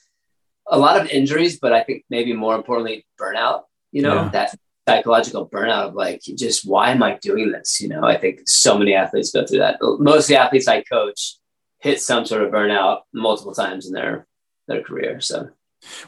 [0.67, 3.61] a lot of injuries, but I think maybe more importantly, burnout,
[3.95, 4.29] you know, Yeah.
[4.37, 4.55] that
[4.87, 7.79] psychological burnout of like, just why am I doing this?
[7.81, 9.77] You know, I think so many athletes go through that.
[9.81, 11.37] Most of the athletes I coach
[11.79, 14.27] hit some sort of burnout multiple times in their
[14.67, 15.21] their career.
[15.21, 15.49] So,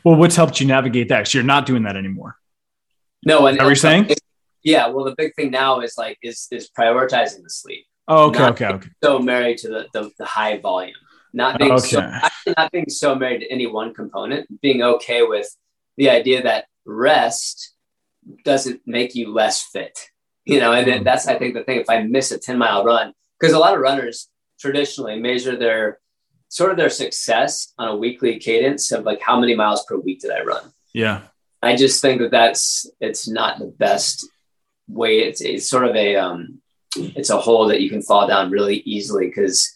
[0.04, 1.20] well, what's helped you navigate that?
[1.20, 2.36] Because you're not doing that anymore.
[3.26, 4.10] No, and are you saying?
[4.64, 4.88] Yeah.
[4.90, 7.86] Well, the big thing now is like is is prioritizing the sleep.
[8.10, 8.90] Oh, okay, okay, okay.
[9.04, 10.96] So married to the, the, the high volume,
[11.34, 11.88] not being Okay.
[11.88, 12.02] so
[12.58, 15.48] not being so married to any one component, being okay with
[15.98, 17.74] the idea that rest
[18.44, 19.98] doesn't make you less fit.
[20.46, 21.04] You know, and Mhm.
[21.04, 21.80] that's I think the thing.
[21.80, 26.00] If I miss a 10 mile run, because a lot of runners traditionally measure their
[26.50, 30.22] sort of their success on a weekly cadence of like how many miles per week
[30.22, 30.72] did I run.
[30.94, 31.24] Yeah.
[31.62, 34.26] I just think that that's it's not the best
[34.88, 35.20] way.
[35.20, 36.62] It's it's sort of a um,
[36.96, 39.76] it's a hole that you can fall down really easily because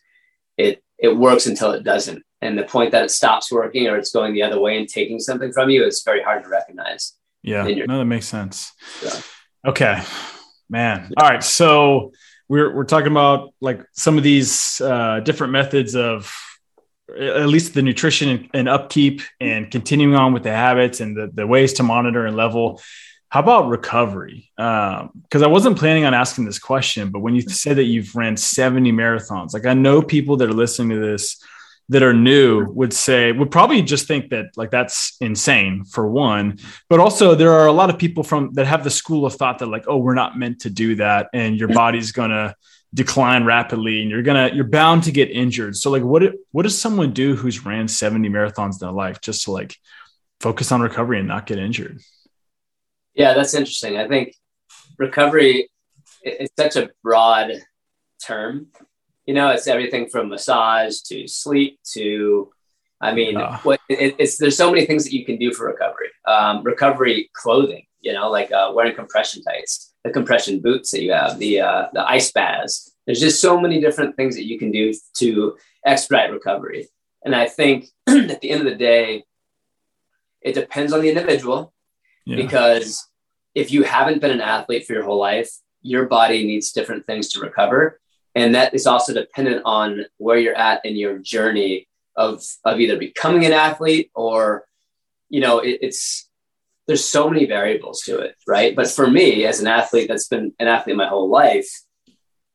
[0.57, 4.11] it it works until it doesn't, and the point that it stops working or it's
[4.11, 7.13] going the other way and taking something from you is very hard to recognize.
[7.43, 7.63] Yeah.
[7.63, 8.71] No, that makes sense.
[9.03, 9.21] Yeah.
[9.67, 10.01] Okay.
[10.69, 11.11] Man.
[11.17, 11.43] All right.
[11.43, 12.11] So
[12.47, 16.33] we're we're talking about like some of these uh, different methods of
[17.17, 21.45] at least the nutrition and, upkeep and continuing on with the habits and the, the
[21.45, 22.81] ways to monitor and level.
[23.29, 24.51] How about recovery?
[24.57, 28.37] Because I wasn't planning on asking this question, but when you said that you've ran
[28.37, 31.41] 70 marathons, like I know people that are listening to this
[31.89, 36.57] that are new would say would probably just think that like that's insane for one
[36.89, 39.59] but also there are a lot of people from that have the school of thought
[39.59, 42.55] that like oh we're not meant to do that and your body's gonna
[42.93, 46.79] decline rapidly and you're gonna you're bound to get injured so like what what does
[46.79, 49.75] someone do who's ran 70 marathons in their life just to like
[50.39, 51.99] focus on recovery and not get injured
[53.13, 53.97] Yeah, that's interesting.
[53.97, 54.35] I think
[54.97, 55.69] recovery
[56.23, 57.51] is such a broad
[58.25, 58.67] term.
[59.25, 62.51] You know, it's everything from massage to sleep to,
[62.99, 66.09] I mean, what it, it's there's so many things that you can do for recovery.
[66.25, 71.13] Um, recovery clothing, you know, like uh, wearing compression tights, the compression boots that you
[71.13, 72.93] have, the uh, the ice baths.
[73.05, 76.87] There's just so many different things that you can do to expedite recovery.
[77.23, 79.23] And I think at the end of the day,
[80.41, 81.73] it depends on the individual
[82.25, 83.07] yeah because
[83.55, 85.49] if you haven't been an athlete for your whole life,
[85.81, 87.99] your body needs different things to recover.
[88.35, 92.97] And that is also dependent on where you're at in your journey of, of either
[92.97, 94.65] becoming an athlete or,
[95.29, 96.29] you know, it, it's,
[96.87, 98.75] there's so many variables to it, right?
[98.75, 101.69] But for me, as an athlete that's been an athlete my whole life,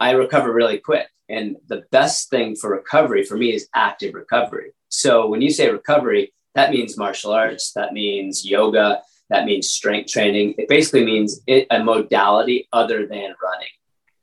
[0.01, 1.09] I recover really quick.
[1.29, 4.73] And the best thing for recovery for me is active recovery.
[4.89, 10.11] So when you say recovery, that means martial arts, that means yoga, that means strength
[10.11, 10.55] training.
[10.59, 13.69] It basically means a modality other than running.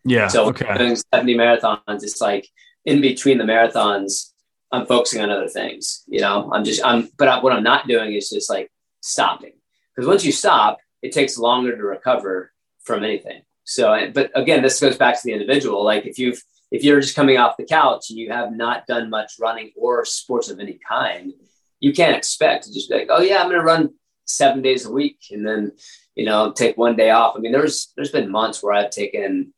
[0.06, 2.48] Yeah So okay doing 70 marathons, it's like
[2.86, 4.32] in between the marathons,
[4.72, 6.04] I'm focusing on other things.
[6.08, 9.54] You know, I'm just I'm but I, what I'm not doing is just like stopping
[9.96, 12.52] because once you stop, it takes longer to recover
[12.84, 13.42] from anything.
[13.66, 15.84] So, but again, this goes back to the individual.
[15.84, 19.10] Like if you've if you're just coming off the couch and you have not done
[19.10, 21.32] much running or sports of any kind,
[21.80, 23.94] you can't expect to just be like, oh yeah, I'm going to run
[24.26, 25.72] seven days a week and then
[26.16, 27.36] you know take one day off.
[27.36, 29.54] I mean, there's there's been months where I've taken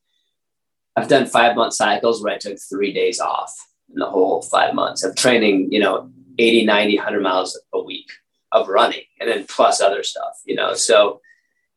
[0.96, 3.54] I've done five month cycles where I took three days off
[3.94, 8.10] in the whole five months of training, you know, 80, 90, 100 miles a week
[8.52, 10.74] of running and then plus other stuff, you know.
[10.74, 11.22] So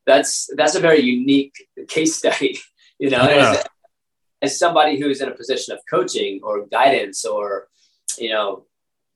[0.05, 1.53] that's that's a very unique
[1.87, 2.59] case study,
[2.99, 3.51] you know, Yeah.
[3.51, 3.65] as,
[4.41, 7.67] as somebody who's in a position of coaching or guidance or,
[8.17, 8.65] you know,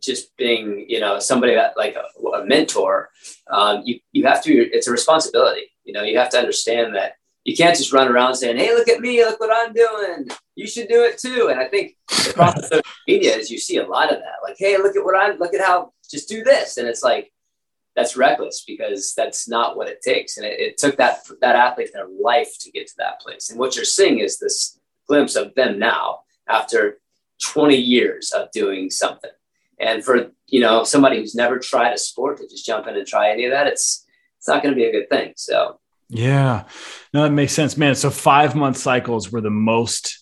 [0.01, 3.09] just being, you know, somebody that like a, a mentor,
[3.49, 7.13] um, you, you have to, it's a responsibility, you know, you have to understand that
[7.43, 10.29] you can't just run around saying, Hey, look at me, look what I'm doing.
[10.55, 11.49] You should do it too.
[11.49, 14.47] And I think the problem with social media is you see a lot of that.
[14.47, 16.77] Like, Hey, look at what I'm, look at how, just do this.
[16.77, 17.31] And it's like,
[17.95, 20.37] that's reckless because that's not what it takes.
[20.37, 23.49] And it, it took that, that athlete their life to get to that place.
[23.49, 26.99] And what you're seeing is this glimpse of them now after
[27.43, 29.29] 20 years of doing something.
[29.79, 33.05] And for, you know, somebody who's never tried a sport to just jump in and
[33.05, 34.05] try any of that, it's,
[34.37, 35.33] it's not going to be a good thing.
[35.35, 35.79] So,
[36.13, 36.65] Yeah,
[37.13, 37.95] no, that makes sense, man.
[37.95, 40.19] So five month cycles were the most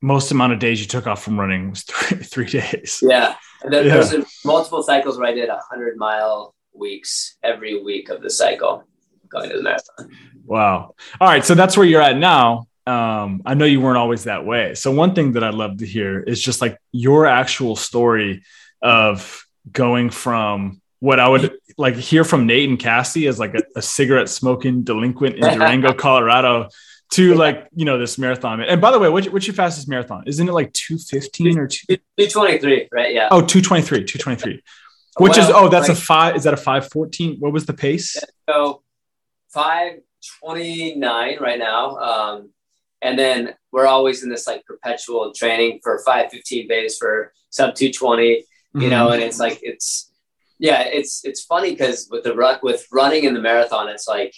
[0.00, 2.98] most amount of days you took off from running was three, three days.
[3.02, 3.36] Yeah.
[3.62, 4.02] And then Yeah.
[4.02, 8.84] there's multiple cycles where I did a hundred mile weeks every week of the cycle
[9.30, 10.10] going to the marathon.
[10.44, 10.94] Wow.
[11.20, 12.66] All right, so that's where you're at now.
[12.86, 14.74] Um, I know you weren't always that way.
[14.74, 18.42] So one thing that I'd love to hear is just like your actual story
[18.82, 23.62] of going from what I would like hear from Nate and Cassie as like a,
[23.76, 26.68] a cigarette smoking delinquent in Durango, Colorado,
[27.12, 28.60] to like you know this marathon.
[28.60, 30.24] And by the way, what's, what's your fastest marathon?
[30.26, 31.96] Isn't it like two fifteen or two?
[32.18, 33.14] 223, right?
[33.14, 33.28] Yeah.
[33.30, 34.62] Oh, 223, 223.
[35.18, 36.34] Which is oh, that's a five.
[36.34, 37.36] Is that a five fourteen?
[37.38, 38.16] What was the pace?
[38.48, 38.82] So
[39.50, 40.00] five
[40.40, 41.96] twenty nine right now.
[41.96, 42.50] Um,
[43.04, 48.28] and then we're always in this like perpetual training for 515 base for sub 220,
[48.28, 48.42] you
[48.74, 48.90] mm-hmm.
[48.90, 50.10] know, and it's like, it's,
[50.58, 54.34] yeah, it's, it's funny because with the run, with running in the marathon, it's like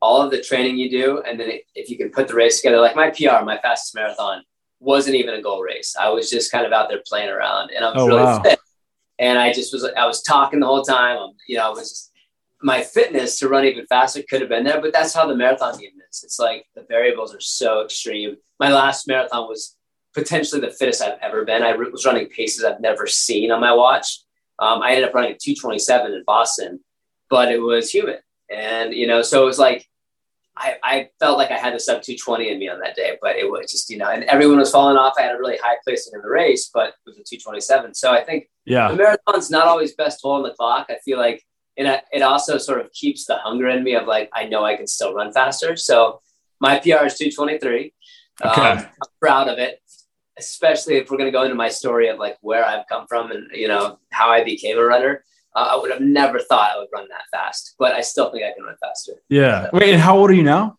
[0.00, 1.22] all of the training you do.
[1.22, 4.42] And then if you can put the race together, like my PR, my fastest marathon
[4.80, 5.94] wasn't even a goal race.
[5.98, 8.42] I was just kind of out there playing around and I was oh, really wow.
[8.42, 8.58] fit.
[9.18, 11.16] And I just was, I was talking the whole time.
[11.18, 12.12] I'm, you know, I was just,
[12.62, 15.78] my fitness to run even faster could have been there, but that's how the marathon
[15.78, 16.22] game is.
[16.24, 18.36] It's like the variables are so extreme.
[18.58, 19.76] My last marathon was
[20.14, 21.62] potentially the fittest I've ever been.
[21.62, 24.20] I was running paces I've never seen on my watch.
[24.58, 26.80] Um, I ended up running at 227 in Boston,
[27.28, 28.18] but it was human.
[28.50, 29.86] And, you know, so it was like,
[30.56, 33.36] I, I felt like I had the sub 220 in me on that day, but
[33.36, 35.14] it was just, you know, and everyone was falling off.
[35.18, 37.94] I had a really high placing in the race, but it was a 227.
[37.94, 40.86] So I think yeah, the marathon's not always best hole on the clock.
[40.88, 41.44] I feel like
[41.76, 44.76] and it also sort of keeps the hunger in me of like I know I
[44.76, 45.76] can still run faster.
[45.76, 46.20] So
[46.60, 47.92] my PR is 223.
[48.44, 48.60] Okay.
[48.60, 49.80] Um, I'm proud of it,
[50.38, 53.30] especially if we're going to go into my story of like where I've come from
[53.30, 55.24] and you know how I became a runner.
[55.54, 58.44] Uh, I would have never thought I would run that fast, but I still think
[58.44, 59.12] I can run faster.
[59.30, 59.64] Yeah.
[59.64, 60.78] So, Wait, and how old are you now?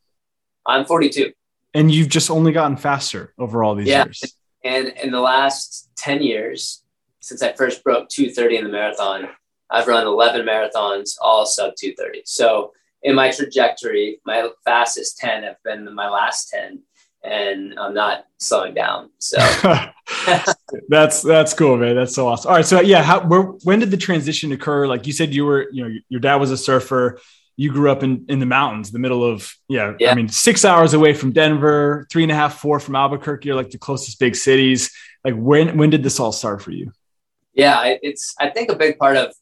[0.68, 1.34] I'm 42.
[1.74, 4.06] And you've just only gotten faster over all these yeah.
[4.06, 4.36] years.
[4.64, 6.84] And in the last 10 years,
[7.22, 9.30] since I first broke 230 in the marathon,
[9.70, 12.22] I've run 11 marathons, all sub 230.
[12.26, 16.82] So in my trajectory, my fastest 10 have been my last 10
[17.28, 19.10] and I'm not slowing down.
[19.20, 19.38] So
[20.90, 21.96] that's, that's cool, man.
[21.96, 22.50] That's so awesome.
[22.50, 22.66] All right.
[22.66, 24.88] So yeah, how, where, when did the transition occur?
[24.88, 27.20] Like you said, you were, you know, your dad was a surfer.
[27.56, 30.64] You grew up in, in the mountains, the middle of, yeah, yeah, I mean, six
[30.64, 34.36] hours away from Denver, three and a half, four from Albuquerque, like the closest big
[34.36, 34.92] cities.
[35.24, 36.92] Like when, when did this all start for you?
[37.54, 39.34] Yeah, it's, I think a big part of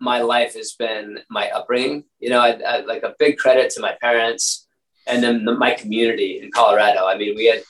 [0.00, 2.04] my life has been my upbringing.
[2.20, 4.67] You know, I, I like a big credit to my parents
[5.08, 7.06] and then the, my community in Colorado.
[7.06, 7.62] I mean, we had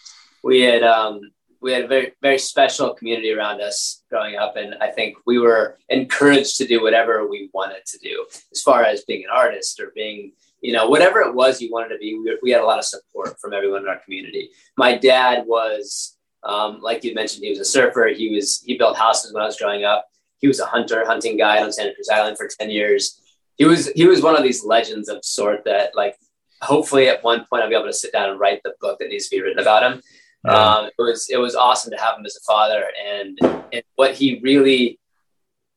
[0.42, 1.20] we had um,
[1.60, 5.38] we had a very very special community around us growing up, and I think we
[5.38, 9.80] were encouraged to do whatever we wanted to do, as far as being an artist
[9.80, 12.18] or being you know whatever it was you wanted to be.
[12.18, 14.50] We, we had a lot of support from everyone in our community.
[14.76, 16.14] My dad was.
[16.44, 18.10] Um, like you mentioned, he was a surfer.
[18.16, 20.06] He was he built houses when I was growing up
[20.38, 23.20] he was a hunter, hunting guide on Santa Cruz Island for 10 years.
[23.56, 26.16] He was he was one of these legends of sort that like
[26.62, 29.08] hopefully at one point I'll be able to sit down and write the book that
[29.08, 30.02] needs to be written about him.
[30.48, 33.38] Um, it was it was awesome to have him as a father, and,
[33.72, 34.98] and what he really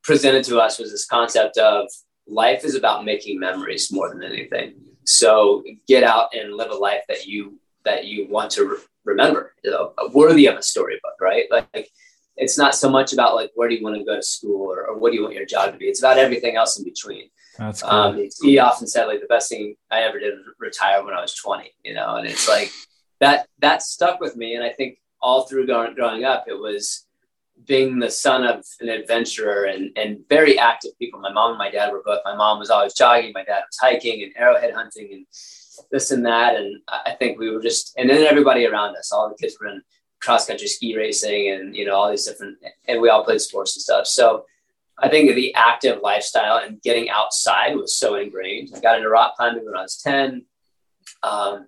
[0.04, 1.88] presented to us was this concept of
[2.28, 4.76] life is about making memories more than anything.
[5.06, 9.54] So get out and live a life that you that you want to re- remember,
[9.64, 11.46] you know, worthy of a storybook, right?
[11.50, 11.90] Like
[12.38, 14.88] it's not so much about like where do you want to go to school or,
[14.88, 15.86] or what do you want your job to be.
[15.86, 17.30] It's about everything else in between.
[17.58, 17.92] That's cool.
[17.92, 21.22] Um, he often said like the best thing I ever did was retire when I
[21.22, 22.72] was 20, you know, and it's like
[23.20, 24.56] that, that stuck with me.
[24.56, 27.06] And I think all through growing, growing up, it was
[27.66, 31.20] being the son of an adventurer and, and very active people.
[31.20, 33.34] My mom and my dad were both, my mom was always jogging.
[33.34, 35.26] My dad was hiking and arrowhead hunting and
[35.92, 36.56] this and that.
[36.56, 39.68] And I think we were just, and then everybody around us, all the kids were
[39.68, 39.82] in
[40.22, 43.76] cross country ski racing and you know all these different and we all played sports
[43.76, 44.46] and stuff so
[45.02, 48.70] i think the active lifestyle and getting outside was so ingrained.
[48.76, 50.46] I got into rock climbing when i was 10
[51.24, 51.68] um,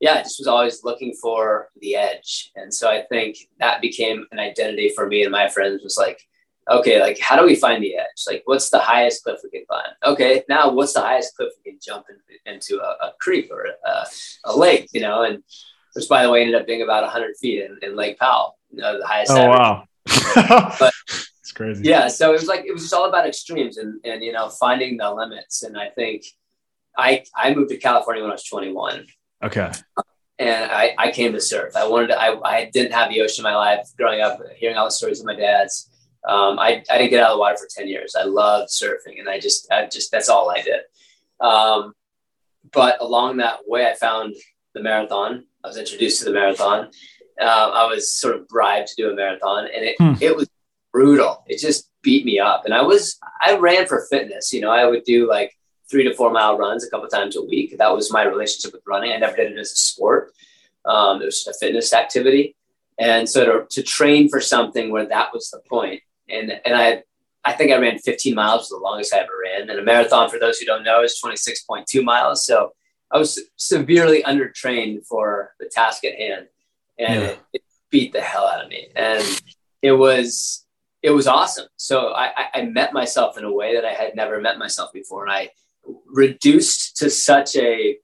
[0.00, 2.50] yeah i just was always looking for the edge.
[2.56, 6.20] And so i think that became an identity for me and my friends was like
[6.70, 8.24] okay like how do we find the edge?
[8.26, 9.92] Like what's the highest cliff we can climb?
[10.04, 13.66] Okay now what's the highest cliff we can jump in, into a, a creek or
[13.86, 14.06] a,
[14.44, 15.22] a lake you know?
[15.22, 15.42] And
[15.98, 18.80] which by the way ended up being about 100 feet in, in Lake Powell, you
[18.80, 19.32] know, the highest.
[19.32, 19.84] Oh wow,
[20.78, 20.92] but
[21.48, 21.82] it's crazy.
[21.84, 24.50] Yeah, so it was like it was just all about extremes and and you know
[24.50, 25.62] finding the limits.
[25.62, 26.24] And I think
[26.96, 29.06] I I moved to California when I was 21.
[29.42, 29.72] Okay.
[30.40, 31.74] And I, I came to surf.
[31.74, 34.76] I wanted to, I, I didn't have the ocean in my life growing up, hearing
[34.76, 35.90] all the stories of my dad's.
[36.28, 38.14] Um, I, I didn't get out of the water for 10 years.
[38.14, 40.82] I loved surfing and I just, I just, that's all I did.
[41.40, 41.92] Um,
[42.72, 44.36] but along that way, I found
[44.74, 46.90] the marathon I was introduced to the marathon.
[47.40, 50.14] Uh, I was sort of bribed to do a marathon, and it hmm.
[50.20, 50.48] it was
[50.92, 51.44] brutal.
[51.46, 54.52] It just beat me up, and I was I ran for fitness.
[54.52, 55.56] You know, I would do like
[55.90, 57.76] three to four mile runs a couple times a week.
[57.78, 59.12] That was my relationship with running.
[59.12, 60.32] I never did it as a sport.
[60.84, 62.56] Um, it was a fitness activity,
[62.98, 67.02] and so to, to train for something where that was the point, and and I
[67.44, 69.70] I think I ran 15 miles was the longest I ever ran.
[69.70, 72.44] And a marathon, for those who don't know, is 26.2 miles.
[72.44, 72.72] So
[73.10, 76.48] I was severely undertrained for the task at hand,
[76.98, 77.28] and yeah.
[77.28, 78.88] it, it, beat the hell out of me.
[78.94, 79.24] And
[79.80, 80.66] it was
[81.08, 81.68] it was awesome.
[81.76, 85.24] So I, I met myself in a way that I had never met myself before,
[85.24, 85.50] and I
[86.06, 87.96] reduced to such a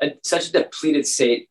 [0.00, 1.48] a, such a depleted state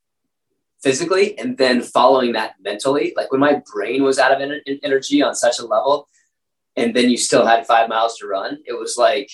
[0.82, 3.14] physically and then following that mentally.
[3.18, 6.08] Like when my brain was out of en- energy on such a level
[6.76, 9.30] and then you still had five miles to run it was like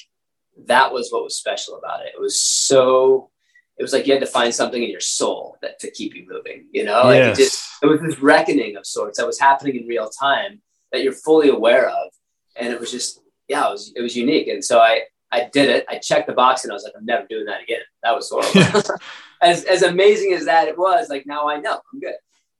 [0.65, 2.13] that was what was special about it.
[2.15, 3.29] It was so
[3.77, 6.25] it was like you had to find something in your soul that to keep you
[6.27, 7.03] moving you know?
[7.03, 10.61] Like it just it was this reckoning of sorts that was happening in real time
[10.91, 12.11] that you're fully aware of
[12.55, 15.69] and it was just yeah it was it was unique and so i i did
[15.69, 18.15] it i checked the box and i was like i'm never doing that again that
[18.15, 18.81] was horrible
[19.41, 22.15] as as amazing as that it was, like now I know I'm good.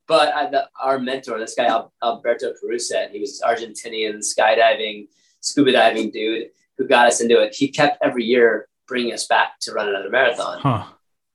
[0.07, 1.67] But I, the, our mentor, this guy
[2.01, 5.07] Alberto Peruset, he was Argentinian skydiving,
[5.41, 6.47] scuba diving dude
[6.78, 7.53] who got us into it.
[7.53, 10.59] He kept every year bringing us back to run another marathon.
[10.59, 10.86] Huh.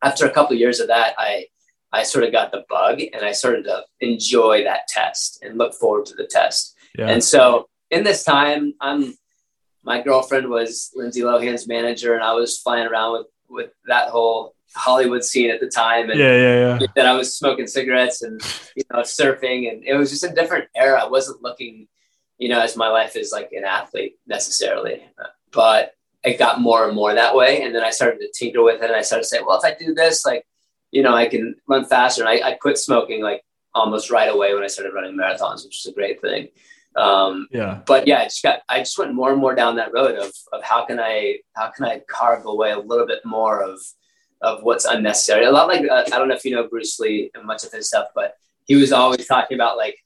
[0.02, 1.46] After a couple of years of that, I
[1.92, 5.74] I sort of got the bug and I started to enjoy that test and look
[5.74, 6.71] forward to the test.
[6.98, 7.08] Yeah.
[7.08, 9.14] And so in this time, I'm
[9.84, 14.54] my girlfriend was Lindsay Lohan's manager, and I was flying around with with that whole
[14.74, 16.10] Hollywood scene at the time.
[16.10, 16.86] And yeah, yeah, yeah.
[16.96, 18.40] That I was smoking cigarettes and
[18.76, 21.02] you know surfing, and it was just a different era.
[21.02, 21.88] I wasn't looking,
[22.38, 25.02] you know, as my life is like an athlete necessarily,
[25.50, 27.62] but it got more and more that way.
[27.62, 29.64] And then I started to tinker with it, and I started to say, well, if
[29.64, 30.46] I do this, like,
[30.90, 32.22] you know, I can run faster.
[32.22, 33.42] And I, I quit smoking like
[33.74, 36.48] almost right away when I started running marathons, which is a great thing.
[36.96, 37.80] Um, yeah.
[37.86, 40.32] But yeah, I just got I just went more and more down that road of
[40.52, 43.80] of how can I how can I carve away a little bit more of
[44.42, 45.44] of what's unnecessary.
[45.44, 47.72] A lot like uh, I don't know if you know Bruce Lee and much of
[47.72, 48.34] his stuff, but
[48.64, 49.96] he was always talking about like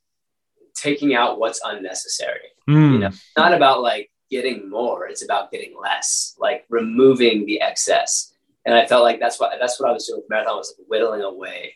[0.75, 2.53] taking out what's unnecessary.
[2.69, 2.93] Mm.
[2.93, 8.33] You know, not about like getting more; it's about getting less, like removing the excess.
[8.65, 10.87] And I felt like that's what that's what I was doing with marathon was like
[10.89, 11.75] whittling away.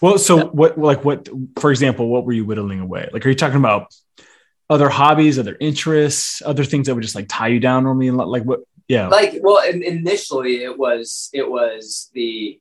[0.00, 1.28] Well, so what like what
[1.58, 3.08] for example, what were you whittling away?
[3.12, 3.94] Like, are you talking about
[4.70, 8.08] other hobbies, other interests, other things that would just like tie you down normally?
[8.08, 12.58] And like what yeah like well initially it was it was the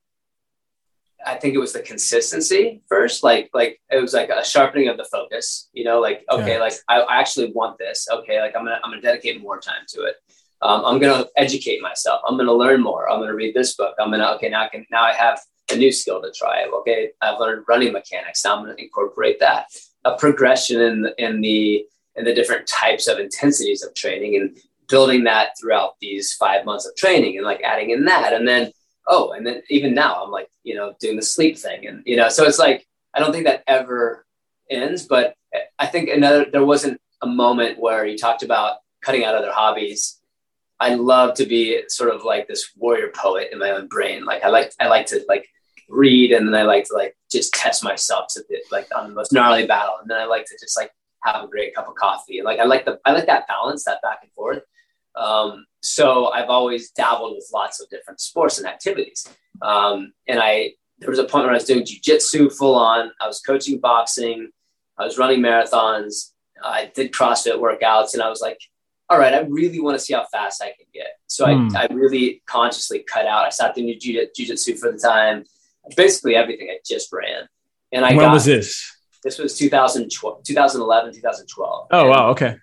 [1.26, 4.98] i think it was the consistency first like like it was like a sharpening of
[4.98, 6.60] the focus you know like okay yeah.
[6.60, 9.84] like I, I, actually want this okay like i'm gonna i'm gonna dedicate more time
[9.90, 10.16] to it
[10.62, 14.12] um, i'm gonna educate myself i'm gonna learn more i'm gonna read this book i'm
[14.12, 15.40] gonna okay now i can now i have
[15.72, 19.68] a new skill to try okay i've learned running mechanics now i'm gonna incorporate that
[20.04, 21.86] a progression in in the
[22.18, 24.58] in the different types of intensities of training and
[24.90, 28.34] building that throughout these five months of training and like adding in that.
[28.34, 28.72] And then
[29.10, 32.18] oh and then even now i'm like you know doing the sleep thing and you
[32.18, 34.26] know so it's like i don't think that ever
[34.70, 35.34] ends but
[35.80, 40.20] i think another there wasn't a moment where you talked about cutting out other hobbies.
[40.80, 44.26] I love to be sort of like this warrior poet in my own brain.
[44.26, 45.48] Like i like i like to like
[45.90, 49.34] read and then i like to like just test myself to like on the most
[49.34, 49.96] gnarly battle.
[50.02, 50.92] And then i like to just like
[51.34, 53.84] have a great cup of coffee and like i like the i like that balance
[53.86, 54.62] that back and forth
[55.18, 59.28] um, so I've always dabbled with lots of different sports and activities.
[59.62, 63.12] Um, and I, there was a point where I was doing jujitsu full on.
[63.20, 64.50] I was coaching boxing.
[64.98, 66.32] I was running marathons.
[66.64, 68.60] I did CrossFit workouts, and I was like,
[69.10, 71.20] all right, I really want to see how fast I can get.
[71.28, 71.76] So mm.
[71.76, 73.46] I, I really consciously cut out.
[73.46, 75.46] I stopped doing jujitsu for the time.
[75.96, 77.48] Basically everything I just ran.
[77.92, 78.97] And I when got, was this?
[79.28, 81.88] This was 2012, 2011, 2012.
[81.92, 82.30] Oh, wow.
[82.30, 82.56] Okay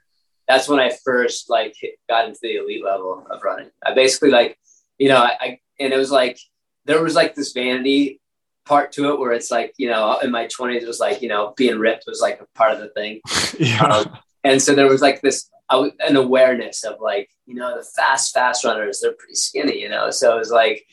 [0.46, 1.76] that's when I first like
[2.08, 3.70] got into the elite level of running.
[3.84, 4.58] I basically like,
[4.98, 6.38] you know, I, I, and it was like
[6.84, 8.20] there was like this vanity
[8.66, 11.28] part to it where it's like, you know, in my twenties it was like, you
[11.28, 13.20] know, being ripped was like a part of the thing.
[13.58, 13.84] yeah.
[13.84, 18.34] Um, and so there was like this an awareness of like, you know, the fast
[18.34, 20.10] fast runners they're pretty skinny, you know.
[20.10, 20.86] So it was like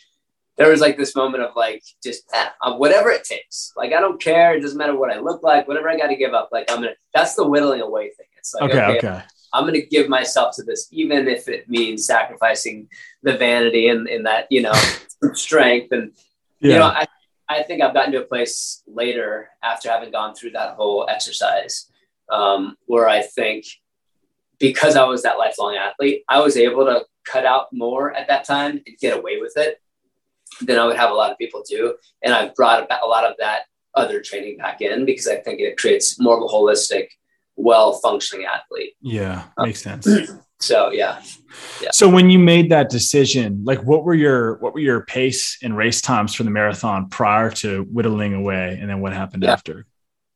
[0.62, 3.74] there was like this moment of like just eh, whatever it takes.
[3.76, 4.56] Like I don't care.
[4.56, 5.68] It doesn't matter what I look like.
[5.68, 6.50] Whatever I got to give up.
[6.52, 6.96] Like I'm gonna.
[7.14, 8.28] That's the whittling away thing.
[8.38, 9.08] It's like okay, okay.
[9.08, 12.88] okay I'm going to give myself to this, even if it means sacrificing
[13.22, 14.74] the vanity and, and that, you know,
[15.34, 15.92] strength.
[15.92, 16.12] And,
[16.60, 16.74] yeah.
[16.74, 17.06] you know, I,
[17.50, 21.92] I think I've gotten to a place later after having gone through that whole exercise
[22.32, 23.66] um, where I think
[24.58, 28.46] because I was that lifelong athlete, I was able to cut out more at that
[28.46, 29.82] time and get away with it
[30.62, 31.96] than I would have a lot of people do.
[32.24, 33.64] And I've brought a lot of that
[33.96, 37.08] other training back in because I think it creates more of a holistic
[37.56, 38.94] well functioning athlete.
[39.02, 40.08] Yeah, um, makes sense.
[40.62, 41.20] So yeah.
[41.82, 41.90] yeah.
[41.92, 45.76] So when you made that decision, like what were your what were your pace and
[45.76, 49.54] race times for the marathon prior to whittling away, and then what happened yeah.
[49.54, 49.88] after?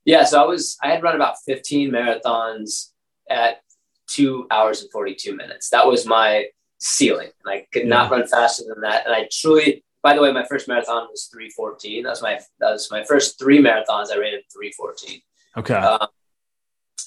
[0.03, 2.89] Yeah, so I was I had run about 15 marathons
[3.29, 3.61] at
[4.07, 5.69] two hours and 42 minutes.
[5.69, 6.47] That was my
[6.79, 7.89] ceiling, and I could yeah.
[7.89, 9.05] not run faster than that.
[9.05, 12.03] And I truly, by the way, my first marathon was 314.
[12.03, 14.11] That was my that was my first three marathons.
[14.11, 15.19] I ran in 314.
[15.57, 15.73] Okay.
[15.73, 16.07] Um,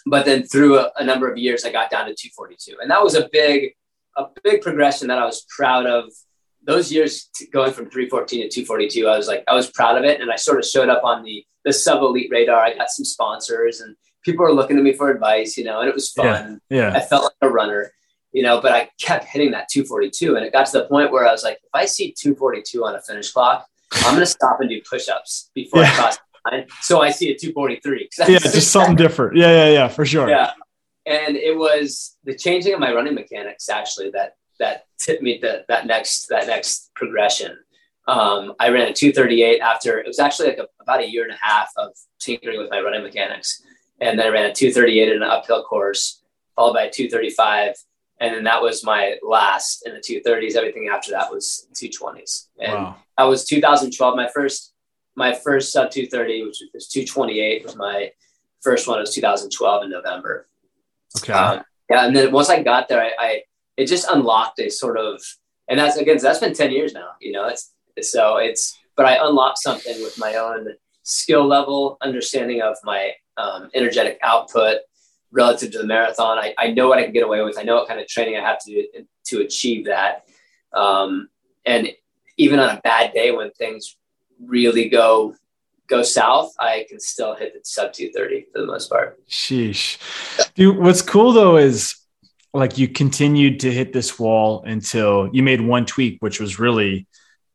[0.05, 3.01] but then through a, a, number of years, I got down to 242, and that
[3.01, 3.75] was a big,
[4.17, 6.07] a big progression that I was proud of
[6.65, 10.21] those years going from 314 to 242, I was like, I was proud of it.
[10.21, 12.59] And I sort of showed up on the, the sub elite radar.
[12.61, 13.95] I got some sponsors and
[14.25, 16.61] people were looking to me for advice, you know, and it was fun.
[16.69, 16.91] Yeah.
[16.91, 16.97] yeah.
[16.97, 17.93] I felt like a runner,
[18.33, 20.37] you know, but I kept hitting that 242.
[20.37, 22.95] And it got to the point where I was like, if I see 242 on
[22.95, 25.91] a finish clock, I'm going to stop and do push-ups before yeah.
[25.91, 26.66] I cross the line.
[26.83, 28.09] So I see a 243.
[28.29, 28.39] Yeah.
[28.39, 29.37] Just something different.
[29.37, 29.51] Yeah.
[29.51, 29.72] Yeah.
[29.72, 29.89] Yeah.
[29.89, 30.29] For sure.
[30.29, 30.53] Yeah.
[31.07, 35.64] And it was the changing of my running mechanics actually that that tipped me to
[35.68, 37.57] that next that next progression.
[38.07, 41.33] Um, I ran a 238 after it was actually like a, about a year and
[41.33, 43.62] a half of tinkering with my running mechanics.
[44.01, 46.22] And then I ran a 238 in an uphill course,
[46.57, 47.74] followed by a 235.
[48.21, 50.57] And then that was my last in the 230s.
[50.57, 52.49] Everything after that was 220s.
[52.59, 52.97] And wow.
[53.16, 54.16] that was 2012.
[54.16, 54.73] My first,
[55.14, 58.11] my first sub 230, which was 228, was my
[58.61, 58.99] first one.
[58.99, 60.49] it was 2012 in November.
[61.19, 61.33] Okay.
[61.33, 62.07] Um, yeah.
[62.07, 63.43] And then once I got there, I, I
[63.77, 65.23] it just unlocked a sort of,
[65.69, 69.25] and that's again, that's been 10 years now, you know, it's, so it's, but I
[69.25, 70.69] unlocked something with my own
[71.05, 74.79] skill level, understanding of my um, energetic output
[75.31, 76.39] relative to the marathon.
[76.39, 77.59] I, I know what I can get away with.
[77.59, 80.26] I know what kind of training I have to do to achieve that.
[80.72, 81.29] Um,
[81.66, 81.91] and
[82.37, 83.97] even on a bad day when things
[84.43, 85.35] really go
[85.89, 89.18] go south, I can still hit the sub 230 for the most part.
[89.26, 89.99] Sheesh.
[90.55, 91.97] Dude, what's cool though is
[92.55, 97.07] like you continued to hit this wall until you made one tweak, which was really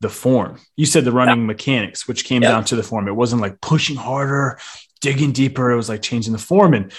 [0.01, 0.59] the form.
[0.75, 1.47] You said the running yeah.
[1.47, 2.49] mechanics, which came yeah.
[2.49, 3.07] down to the form.
[3.07, 4.59] It wasn't like pushing harder,
[5.01, 5.71] digging deeper.
[5.71, 6.73] It was like changing the form.
[6.73, 6.91] And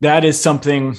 [0.00, 0.96] that is something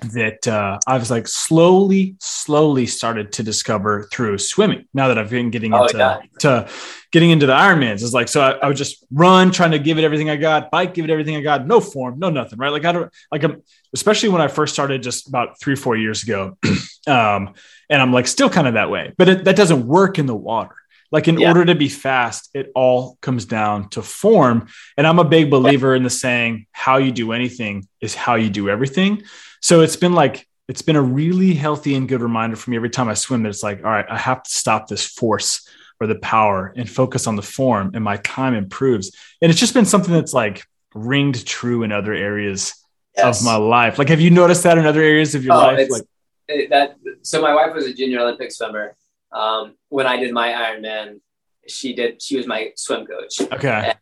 [0.00, 4.86] that uh, I was like slowly, slowly started to discover through swimming.
[4.94, 6.20] Now that I've been getting oh, into yeah.
[6.40, 6.68] to
[7.10, 9.98] getting into the Ironmans, is like so I, I, would just run, trying to give
[9.98, 12.70] it everything I got, bike, give it everything I got, no form, no nothing, right?
[12.70, 13.62] Like I don't like I'm
[13.92, 16.56] especially when I first started just about three, four years ago,
[17.08, 17.54] um,
[17.90, 20.36] and I'm like still kind of that way, but it, that doesn't work in the
[20.36, 20.76] water.
[21.10, 21.48] Like in yeah.
[21.48, 24.68] order to be fast, it all comes down to form.
[24.96, 28.50] And I'm a big believer in the saying, how you do anything is how you
[28.50, 29.22] do everything.
[29.62, 32.90] So it's been like, it's been a really healthy and good reminder for me every
[32.90, 35.66] time I swim that it's like, all right, I have to stop this force
[36.00, 39.10] or the power and focus on the form and my time improves.
[39.40, 42.74] And it's just been something that's like ringed true in other areas
[43.16, 43.40] yes.
[43.40, 43.98] of my life.
[43.98, 45.88] Like, have you noticed that in other areas of your oh, life?
[45.90, 46.02] Like
[46.48, 46.96] it, that.
[47.22, 48.94] So my wife was a junior Olympic swimmer.
[49.32, 51.20] Um, when I did my Ironman,
[51.66, 52.22] she did.
[52.22, 53.40] She was my swim coach.
[53.40, 53.68] Okay.
[53.68, 53.98] And,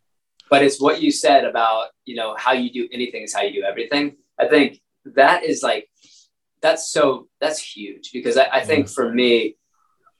[0.48, 3.52] but it's what you said about you know how you do anything is how you
[3.52, 4.16] do everything.
[4.38, 5.88] I think that is like
[6.62, 9.56] that's so that's huge because I, I think for me,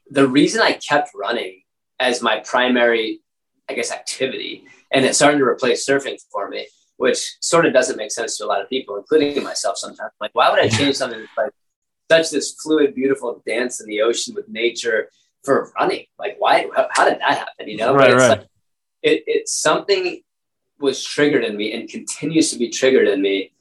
[0.09, 1.61] the reason I kept running
[1.99, 3.21] as my primary,
[3.69, 7.97] I guess, activity, and it started to replace surfing for me, which sort of doesn't
[7.97, 10.11] make sense to a lot of people, including myself sometimes.
[10.21, 11.51] Like, why would I change something that's like
[12.09, 15.09] such this fluid, beautiful dance in the ocean with nature
[15.43, 16.05] for running?
[16.17, 16.69] Like, why?
[16.75, 17.67] How, how did that happen?
[17.67, 18.29] You know, right, it's right.
[18.39, 18.47] Like,
[19.03, 20.21] it, it's something
[20.79, 23.51] was triggered in me and continues to be triggered in me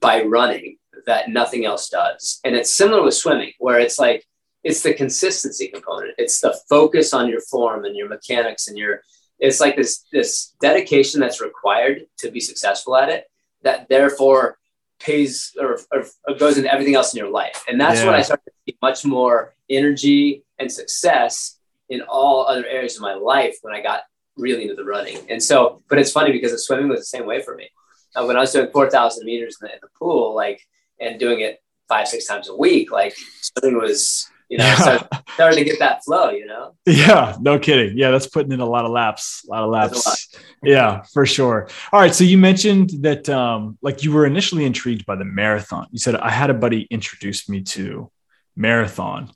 [0.00, 0.76] by running
[1.06, 2.40] that nothing else does.
[2.44, 4.24] And it's similar with swimming, where it's like
[4.62, 6.14] it's the consistency component.
[6.18, 9.00] It's the focus on your form and your mechanics and your
[9.38, 13.24] it's like this this dedication that's required to be successful at it
[13.62, 14.58] that therefore
[15.00, 17.64] pays or, or, or goes into everything else in your life.
[17.66, 18.06] And that's yeah.
[18.06, 23.02] when I started to see much more energy and success in all other areas of
[23.02, 24.02] my life when I got
[24.36, 25.18] really into the running.
[25.28, 27.68] And so, but it's funny because the swimming was the same way for me
[28.14, 30.66] uh, when I was doing 4,000 meters in the, in the, pool, like,
[30.98, 35.56] and doing it five, six times a week, like swimming was, you know, started, started
[35.56, 36.74] to get that flow, you know?
[36.84, 37.96] Yeah, no kidding.
[37.96, 40.06] Yeah, that's putting in a lot of laps, a lot of laps.
[40.06, 40.44] Lot.
[40.62, 41.68] Yeah, for sure.
[41.92, 42.14] All right.
[42.14, 45.86] So you mentioned that, um, like, you were initially intrigued by the marathon.
[45.92, 48.10] You said, I had a buddy introduce me to
[48.56, 49.30] marathon.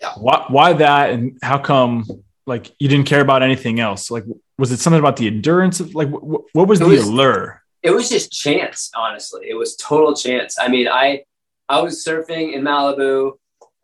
[0.00, 0.12] Yeah.
[0.14, 1.10] Why, why that?
[1.10, 2.06] And how come,
[2.46, 4.10] like, you didn't care about anything else?
[4.10, 4.24] Like,
[4.56, 7.60] was it something about the endurance of, like, what, what was it the was, allure?
[7.82, 9.46] it was just chance, honestly.
[9.48, 10.58] It was total chance.
[10.58, 11.24] I mean, I
[11.68, 13.32] I was surfing in Malibu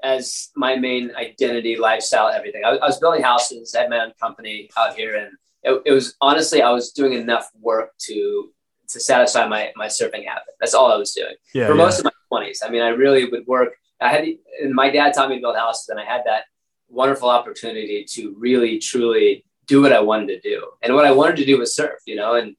[0.07, 2.63] as my main identity, lifestyle, everything.
[2.65, 5.33] I, I was building houses, I had my own company out here, and
[5.63, 8.51] it, it, was honestly I was doing enough work to
[8.89, 10.55] to satisfy my my surfing habit.
[10.61, 11.85] That's all I was doing yeah, for yeah.
[11.85, 12.63] most of my twenties.
[12.65, 13.75] I mean, I really would work.
[14.01, 14.25] I had
[14.63, 16.45] and my dad taught me to build houses, and I had that
[16.89, 20.69] wonderful opportunity to really truly do what I wanted to do.
[20.83, 22.55] And what I wanted to do was surf, you know, and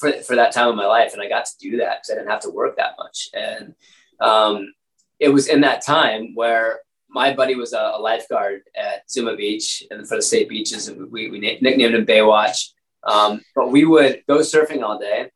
[0.00, 1.12] for, for that time of my life.
[1.12, 3.28] And I got to do that because I didn't have to work that much.
[3.34, 3.74] And
[4.20, 4.72] um,
[5.20, 6.80] it was in that time where
[7.16, 10.88] my buddy was a, a, lifeguard at Zuma Beach and for the state beaches.
[10.88, 12.72] And we, we nicknamed him Baywatch.
[13.04, 15.30] Um, but we would go surfing all day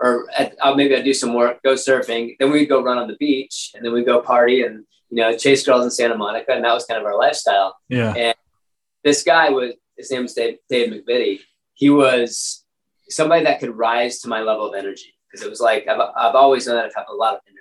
[0.00, 2.34] or at, uh, maybe I'd do some work, go surfing.
[2.40, 5.36] Then we'd go run on the beach and then we'd go party and, you know,
[5.36, 6.50] chase girls in Santa Monica.
[6.50, 7.76] And that was kind of our lifestyle.
[7.88, 8.12] Yeah.
[8.16, 8.34] And
[9.04, 11.38] this guy was his name was Dave, Dave McVitie.
[11.74, 12.64] He was
[13.08, 16.34] somebody that could rise to my level of energy because it was like I've, I've
[16.34, 17.59] always known that I have had a lot of energy.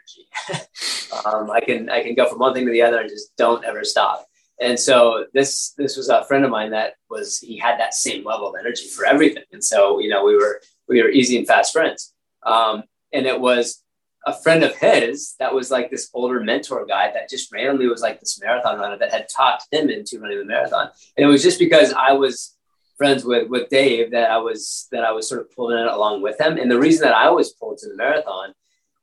[1.25, 3.63] um, I can I can go from one thing to the other and just don't
[3.65, 4.25] ever stop.
[4.59, 8.25] And so this this was a friend of mine that was he had that same
[8.25, 9.43] level of energy for everything.
[9.51, 12.13] And so you know we were we were easy and fast friends.
[12.43, 12.83] Um,
[13.13, 13.83] and it was
[14.25, 18.01] a friend of his that was like this older mentor guy that just randomly was
[18.01, 20.89] like this marathon runner that had talked him into running the marathon.
[21.15, 22.57] And it was just because I was
[22.97, 26.21] friends with with Dave that I was that I was sort of pulling it along
[26.21, 26.57] with him.
[26.57, 28.53] And the reason that I was pulled to the marathon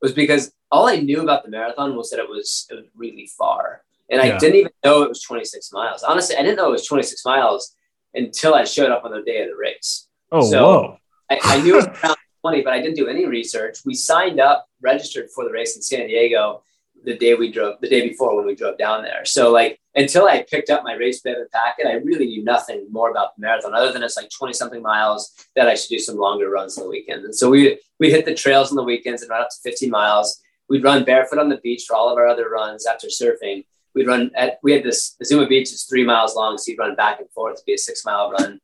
[0.03, 3.29] was because all I knew about the marathon was that it was, it was really
[3.39, 3.83] far.
[4.11, 4.35] And yeah.
[4.35, 6.03] I didn't even know it was 26 miles.
[6.03, 7.75] Honestly, I didn't know it was 26 miles
[8.15, 10.09] until I showed up on the day of the race.
[10.33, 10.99] Oh, so whoa.
[11.31, 13.79] I, I knew it was around 20, but I didn't do any research.
[13.85, 16.63] We signed up, registered for the race in San Diego
[17.05, 19.25] the day we drove, the day before when we drove down there.
[19.25, 22.87] So like until I picked up my race bib and packet, I really knew nothing
[22.91, 25.99] more about the marathon other than it's like 20 something miles that I should do
[25.99, 27.25] some longer runs on the weekend.
[27.25, 29.91] And so we we hit the trails on the weekends and run up to 15
[29.91, 30.41] miles.
[30.69, 33.65] We'd run barefoot on the beach for all of our other runs after surfing.
[33.95, 36.97] We'd run at we had this Zuma Beach is three miles long, so you'd run
[36.97, 38.61] back and forth to be a six mile run.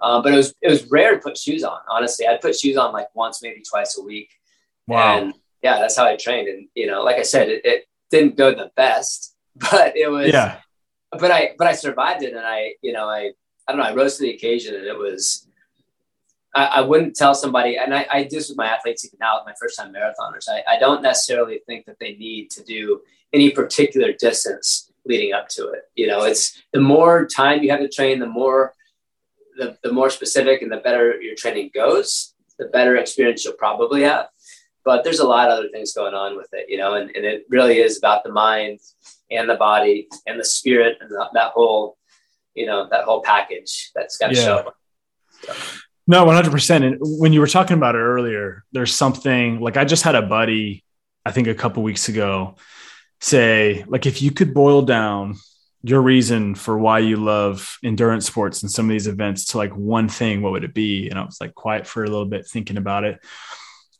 [0.00, 1.78] Um, but it was it was rare to put shoes on.
[1.88, 4.30] Honestly, I'd put shoes on like once, maybe twice a week.
[4.86, 5.18] Wow.
[5.18, 5.34] And
[5.64, 6.46] yeah, that's how I trained.
[6.46, 10.28] And you know, like I said, it, it didn't go the best, but it was.
[10.28, 10.58] Yeah.
[11.10, 13.32] But I but I survived it, and I you know I
[13.66, 15.48] I don't know I rose to the occasion, and it was.
[16.56, 19.38] I, I wouldn't tell somebody, and I, I do this with my athletes even now,
[19.38, 20.48] with my first time marathoners.
[20.48, 23.00] I, I don't necessarily think that they need to do
[23.32, 25.90] any particular distance leading up to it.
[25.96, 28.72] You know, it's the more time you have to train, the more
[29.56, 34.02] the, the more specific and the better your training goes, the better experience you'll probably
[34.02, 34.28] have.
[34.84, 37.24] But there's a lot of other things going on with it, you know, and, and
[37.24, 38.80] it really is about the mind
[39.30, 41.96] and the body and the spirit and the, that whole,
[42.54, 44.44] you know, that whole package that's got to yeah.
[44.44, 44.76] show up.
[46.06, 46.84] No, 100%.
[46.84, 50.22] And when you were talking about it earlier, there's something like I just had a
[50.22, 50.84] buddy,
[51.24, 52.56] I think a couple weeks ago,
[53.20, 55.36] say, like, if you could boil down
[55.82, 59.74] your reason for why you love endurance sports and some of these events to like
[59.74, 61.08] one thing, what would it be?
[61.08, 63.22] And I was like quiet for a little bit thinking about it.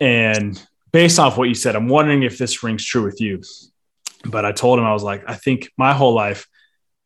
[0.01, 0.63] And
[0.95, 3.43] based off what you said, I'm wondering if this rings true with you.
[4.25, 6.47] But I told him, I was like, I think my whole life,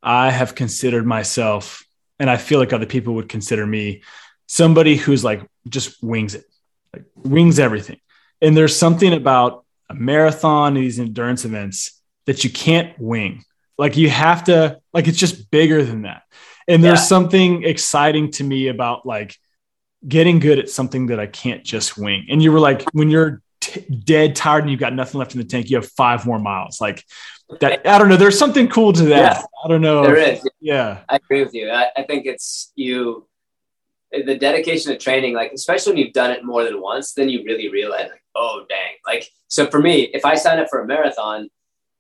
[0.03, 1.83] I have considered myself,
[2.19, 4.03] and I feel like other people would consider me
[4.47, 6.45] somebody who's like just wings it,
[6.93, 7.99] like wings everything.
[8.43, 13.43] And there's something about a marathon, these endurance events that you can't wing
[13.79, 16.25] like you have to, like it's just bigger than that.
[16.67, 17.05] And there's yeah.
[17.05, 19.37] something exciting to me about like
[20.07, 22.27] getting good at something that I can't just wing.
[22.29, 25.41] And you were like, when you're t- dead tired and you've got nothing left in
[25.41, 26.81] the tank, you have five more miles.
[26.81, 27.05] Like
[27.61, 28.17] that, I don't know.
[28.17, 29.37] There's something cool to that.
[29.37, 30.03] Yeah, I don't know.
[30.03, 30.47] There is.
[30.61, 31.01] Yeah.
[31.09, 31.71] I agree with you.
[31.71, 33.27] I, I think it's you,
[34.13, 37.45] the dedication to training, like, especially when you've done it more than once, then you
[37.45, 38.95] really realize, like, oh, dang.
[39.07, 41.49] Like, so for me, if I sign up for a marathon,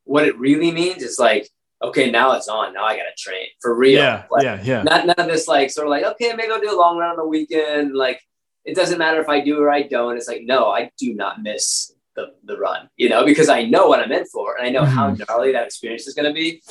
[0.05, 1.49] what it really means is like,
[1.83, 2.73] okay, now it's on.
[2.73, 4.01] Now I got to train for real.
[4.01, 4.83] Yeah, like, yeah, yeah.
[4.83, 7.11] Not none of this like sort of like okay, maybe I'll do a long run
[7.11, 7.95] on the weekend.
[7.95, 8.21] Like
[8.69, 10.17] it doesn't matter if I do or I don't.
[10.17, 12.91] It's like no, I do not miss the the run.
[12.97, 14.95] You know, because I know what I'm in for, and I know mm-hmm.
[14.95, 16.63] how gnarly that experience is going to be.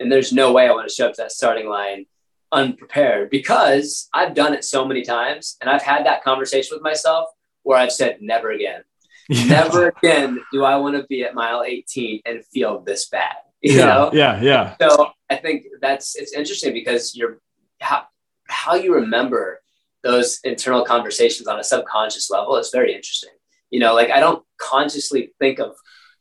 [0.00, 2.06] And there's no way I want to show up to that starting line
[2.50, 7.28] unprepared because I've done it so many times, and I've had that conversation with myself
[7.62, 8.82] where I've said never again.
[9.28, 9.44] Yeah.
[9.62, 13.36] Never again do I want to be at mile 18 and feel this bad.
[13.64, 14.10] You yeah, know?
[14.12, 14.76] yeah, yeah.
[14.80, 17.38] So I think that's it's interesting because you're
[17.80, 18.06] how
[18.48, 19.61] how you remember
[20.02, 23.30] those internal conversations on a subconscious level is very interesting.
[23.70, 25.74] You know, like I don't consciously think of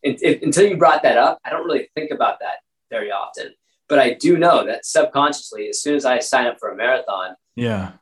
[0.03, 1.39] until you brought that up.
[1.45, 2.55] I don't really think about that
[2.89, 3.53] very often,
[3.88, 7.36] but I do know that subconsciously, as soon as I sign up for a marathon,
[7.55, 7.93] yeah,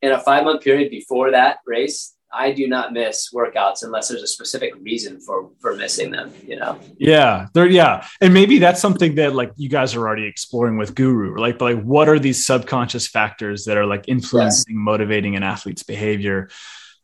[0.00, 4.22] in a five month period before that race, I do not miss workouts unless there's
[4.22, 6.32] a specific reason for for missing them.
[6.46, 6.78] You know.
[6.96, 7.66] Yeah, there.
[7.66, 11.38] Yeah, and maybe that's something that like you guys are already exploring with Guru.
[11.38, 14.80] Like, like what are these subconscious factors that are like influencing, yeah.
[14.80, 16.48] motivating an athlete's behavior?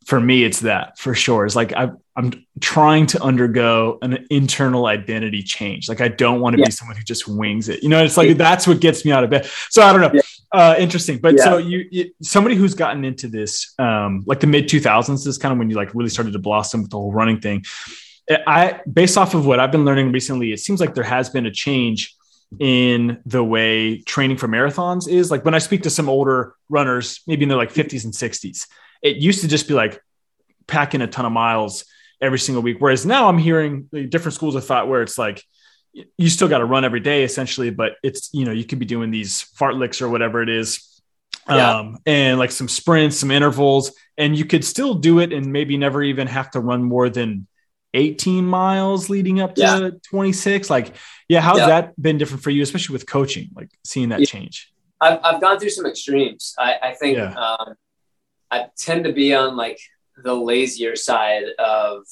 [0.05, 1.45] For me, it's that for sure.
[1.45, 5.87] It's like I, I'm trying to undergo an internal identity change.
[5.87, 6.65] Like I don't want to yeah.
[6.65, 7.83] be someone who just wings it.
[7.83, 9.45] You know, it's like that's what gets me out of bed.
[9.69, 10.19] So I don't know.
[10.51, 11.19] Uh, interesting.
[11.19, 11.43] But yeah.
[11.43, 15.51] so you, you, somebody who's gotten into this, um, like the mid 2000s is kind
[15.51, 17.63] of when you like really started to blossom with the whole running thing.
[18.47, 21.45] I, based off of what I've been learning recently, it seems like there has been
[21.45, 22.15] a change
[22.59, 25.29] in the way training for marathons is.
[25.29, 28.67] Like when I speak to some older runners, maybe in their like 50s and 60s,
[29.01, 30.01] it used to just be like
[30.67, 31.85] packing a ton of miles
[32.21, 32.77] every single week.
[32.79, 35.43] Whereas now I'm hearing different schools of thought where it's like,
[35.93, 38.85] you still got to run every day essentially, but it's, you know, you could be
[38.85, 40.89] doing these fartleks or whatever it is
[41.47, 41.77] yeah.
[41.77, 45.77] um, and like some sprints, some intervals, and you could still do it and maybe
[45.77, 47.47] never even have to run more than
[47.93, 49.89] 18 miles leading up to yeah.
[50.09, 50.69] 26.
[50.69, 50.93] Like,
[51.27, 51.67] yeah, how's yeah.
[51.67, 54.71] that been different for you, especially with coaching, like seeing that change?
[55.01, 56.55] I've, I've gone through some extremes.
[56.57, 57.75] I, I think um,
[58.51, 59.79] I tend to be on like
[60.21, 62.03] the lazier side of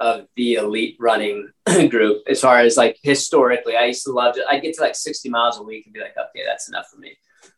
[0.00, 1.48] of the elite running
[1.88, 2.22] group.
[2.26, 5.28] As far as like historically i used to love it i get to like 60
[5.28, 7.16] miles a week and be like okay that's enough for me.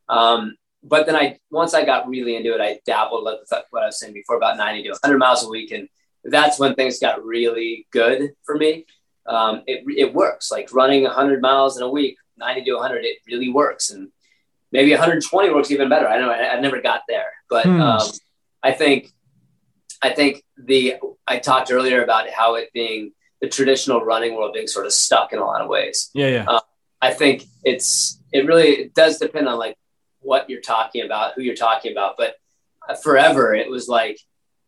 [0.08, 3.38] Um, but then i once i got really into it i dabbled like
[3.70, 5.88] what i was saying before about 90 to 100 miles a week and
[6.24, 8.86] that's when things got really good for me.
[9.26, 10.50] Um, it, it works.
[10.50, 14.10] Like running 100 miles in a week 90 to 100 it really works and
[14.70, 16.08] maybe 120 works even better.
[16.08, 17.32] I know i, I never got there.
[17.48, 17.80] But hmm.
[17.80, 18.08] um,
[18.62, 19.10] i think
[20.02, 20.96] I think the
[21.26, 25.32] I talked earlier about how it being the traditional running world being sort of stuck
[25.32, 26.10] in a lot of ways.
[26.14, 26.44] Yeah, yeah.
[26.46, 26.60] Uh,
[27.00, 29.76] I think it's it really it does depend on like
[30.20, 32.14] what you're talking about, who you're talking about.
[32.16, 32.36] But
[33.02, 34.18] forever, it was like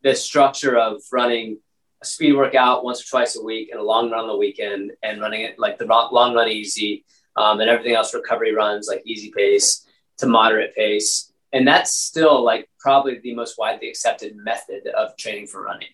[0.03, 1.59] the structure of running
[2.03, 4.93] a speed workout once or twice a week and a long run on the weekend,
[5.03, 7.05] and running it like the long run easy,
[7.37, 9.87] um, and everything else recovery runs like easy pace
[10.19, 15.47] to moderate pace and that's still like probably the most widely accepted method of training
[15.47, 15.89] for running.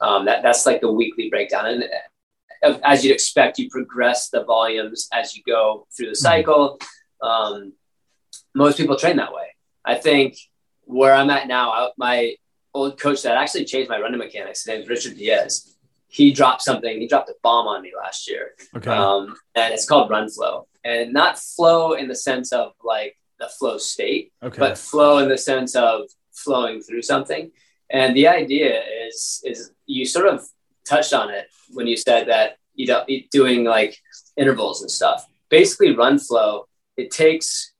[0.00, 1.84] Um, that that's like the weekly breakdown, and
[2.62, 6.22] uh, as you'd expect, you progress the volumes as you go through the mm-hmm.
[6.22, 6.78] cycle.
[7.20, 7.72] Um,
[8.54, 9.56] most people train that way.
[9.84, 10.36] I think
[10.84, 12.34] where I'm at now, I, my
[12.74, 15.74] old coach that actually changed my running mechanics, his name's Richard Diaz.
[16.06, 17.00] He dropped something.
[17.00, 18.90] He dropped a bomb on me last year, okay.
[18.90, 23.48] um, and it's called Run Flow, and not flow in the sense of like the
[23.48, 24.58] flow state, okay.
[24.58, 27.50] but flow in the sense of flowing through something.
[27.90, 30.46] And the idea is is you sort of
[30.84, 33.96] touched on it when you said that you know doing like
[34.36, 35.26] intervals and stuff.
[35.48, 36.68] Basically, run flow
[36.98, 37.72] it takes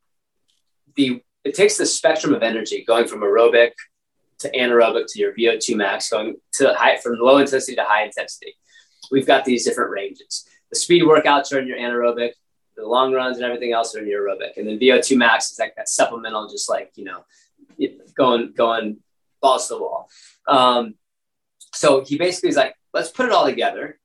[0.97, 3.73] the it takes the spectrum of energy going from aerobic
[4.39, 8.55] to anaerobic to your VO2 max, going to high from low intensity to high intensity.
[9.11, 10.47] We've got these different ranges.
[10.71, 12.33] The speed workouts are in your anaerobic
[12.79, 14.57] the long runs and everything else are in your aerobic.
[14.57, 17.25] And then VO2 max is like that supplemental, just like, you know,
[18.15, 18.99] going, going
[19.43, 20.09] balls to the wall.
[20.47, 20.95] Um,
[21.75, 23.99] so he basically is like, let's put it all together.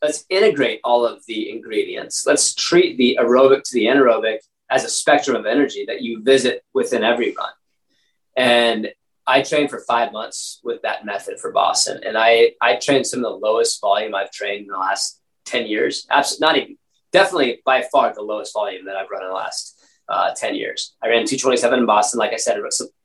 [0.00, 2.24] Let's integrate all of the ingredients.
[2.26, 4.38] Let's treat the aerobic to the anaerobic
[4.70, 7.50] as a spectrum of energy that you visit within every run.
[8.36, 8.92] And
[9.26, 12.00] I trained for five months with that method for Boston.
[12.04, 15.66] And I, I trained some of the lowest volume I've trained in the last 10
[15.66, 16.06] years.
[16.10, 16.78] Absolutely not even
[17.14, 20.96] definitely by far the lowest volume that I've run in the last uh, 10 years.
[21.02, 22.18] I ran 227 in Boston.
[22.18, 22.62] Like I said, it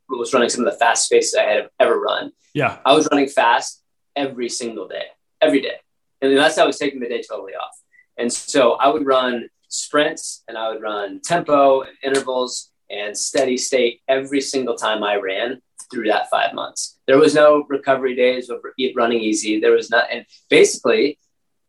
[0.08, 2.32] was running some of the fastest paces I had ever run.
[2.52, 2.78] Yeah.
[2.84, 3.82] I was running fast
[4.16, 5.04] every single day,
[5.40, 5.76] every day.
[6.20, 7.70] And unless I was taking the day totally off.
[8.18, 13.56] And so I would run sprints and I would run tempo and intervals and steady
[13.56, 16.98] state every single time I ran through that five months.
[17.06, 18.58] There was no recovery days of
[18.96, 19.60] running easy.
[19.60, 21.18] There was not, and basically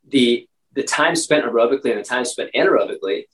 [0.08, 3.26] the the time spent aerobically and the time spent anaerobically,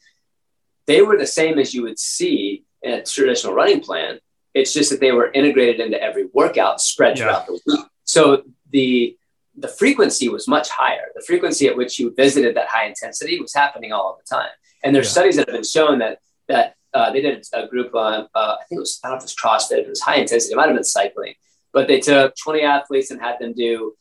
[0.85, 4.19] they were the same as you would see in a traditional running plan.
[4.53, 7.57] It's just that they were integrated into every workout spread throughout yeah.
[7.65, 7.85] the week.
[8.05, 9.17] So the
[9.59, 11.07] the frequency was much higher.
[11.15, 14.51] The frequency at which you visited that high intensity was happening all of the time.
[14.83, 15.11] And there's yeah.
[15.11, 18.63] studies that have been shown that that uh, they did a group on uh, I
[18.67, 20.57] think it was I don't know if it was CrossFit, it was high intensity, it
[20.57, 21.33] might have been cycling,
[21.73, 23.95] but they took 20 athletes and had them do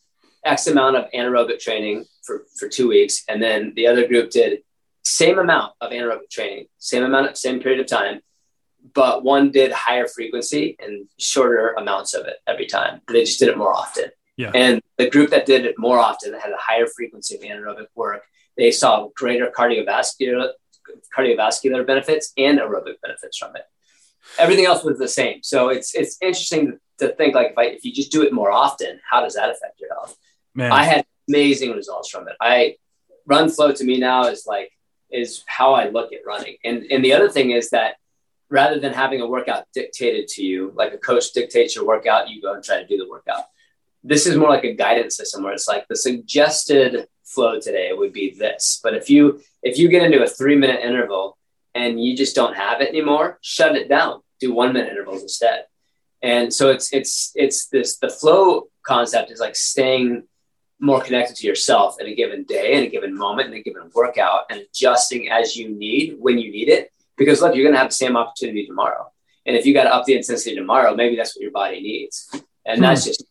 [0.47, 3.23] X amount of anaerobic training for, for two weeks.
[3.27, 4.59] And then the other group did
[5.03, 8.21] same amount of anaerobic training, same amount of same period of time,
[8.93, 13.01] but one did higher frequency and shorter amounts of it every time.
[13.07, 14.05] They just did it more often.
[14.37, 14.51] Yeah.
[14.53, 17.87] And the group that did it more often, that had a higher frequency of anaerobic
[17.95, 18.23] work,
[18.55, 20.51] they saw greater cardiovascular
[21.15, 23.63] cardiovascular benefits and aerobic benefits from it.
[24.37, 25.39] Everything else was the same.
[25.43, 28.51] So it's it's interesting to think like if I, if you just do it more
[28.51, 30.17] often, how does that affect your health?
[30.57, 30.71] Man.
[30.71, 32.35] I had amazing results from it.
[32.41, 32.77] I
[33.27, 34.71] run flow to me now is like
[35.11, 36.57] is how I look at running.
[36.65, 37.97] And and the other thing is that
[38.49, 42.41] rather than having a workout dictated to you, like a coach dictates your workout, you
[42.41, 43.43] go and try to do the workout.
[44.03, 48.11] This is more like a guidance system where it's like the suggested flow today would
[48.11, 48.79] be this.
[48.81, 51.37] But if you if you get into a three minute interval
[51.75, 54.21] and you just don't have it anymore, shut it down.
[54.39, 55.65] Do one minute intervals instead.
[56.23, 60.23] And so it's it's it's this the flow concept is like staying
[60.79, 63.89] more connected to yourself in a given day, in a given moment, in a given
[63.93, 66.91] workout, and adjusting as you need when you need it.
[67.17, 69.11] Because look, you're going to have the same opportunity tomorrow,
[69.45, 72.29] and if you got to up the intensity tomorrow, maybe that's what your body needs,
[72.65, 73.09] and that's hmm.
[73.09, 73.23] just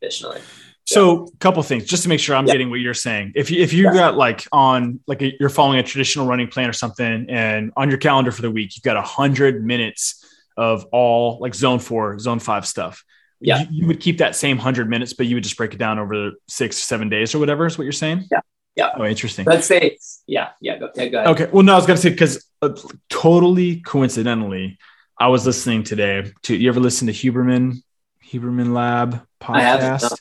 [0.00, 0.40] additionally.
[0.88, 2.54] So, a couple things just to make sure I'm yeah.
[2.54, 3.32] getting what you're saying.
[3.34, 3.92] If you if you yeah.
[3.92, 7.90] got like on like a, you're following a traditional running plan or something, and on
[7.90, 10.24] your calendar for the week you've got a hundred minutes
[10.56, 13.04] of all like zone four, zone five stuff.
[13.40, 13.60] Yeah.
[13.60, 15.98] You, you would keep that same hundred minutes, but you would just break it down
[15.98, 18.26] over six, seven days or whatever is what you're saying.
[18.30, 18.40] Yeah.
[18.76, 18.90] Yeah.
[18.96, 19.44] Oh, interesting.
[19.44, 20.78] Let's say, yeah, yeah.
[20.78, 21.30] Go, yeah, go ahead.
[21.30, 21.50] Okay.
[21.52, 22.70] Well, no, I was going to say, because uh,
[23.08, 24.78] totally coincidentally,
[25.18, 27.82] I was listening today to, you ever listen to Huberman,
[28.24, 30.16] Huberman Lab podcast?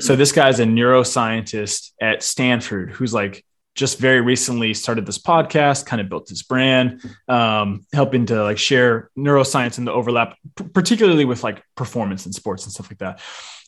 [0.00, 3.44] So this guy's a neuroscientist at Stanford who's like
[3.74, 8.58] just very recently started this podcast, kind of built this brand, um, helping to like
[8.58, 12.98] share neuroscience and the overlap, p- particularly with like performance in sports and stuff like
[12.98, 13.20] that.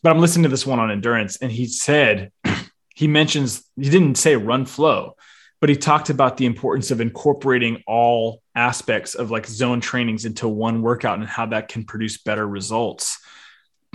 [0.02, 2.32] But I'm listening to this one on endurance, and he said
[2.94, 5.16] he mentions he didn't say run flow,
[5.60, 10.46] but he talked about the importance of incorporating all aspects of like zone trainings into
[10.46, 13.18] one workout and how that can produce better results.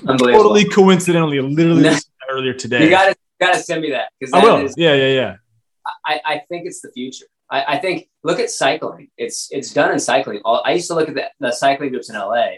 [0.05, 1.95] Totally coincidentally, literally
[2.31, 2.83] earlier today.
[2.83, 4.65] You gotta gotta send me that because I will.
[4.65, 5.35] Is, yeah, yeah, yeah.
[6.05, 7.25] I, I think it's the future.
[7.49, 9.09] I, I, think look at cycling.
[9.17, 10.41] It's it's done in cycling.
[10.45, 12.57] I used to look at the, the cycling groups in LA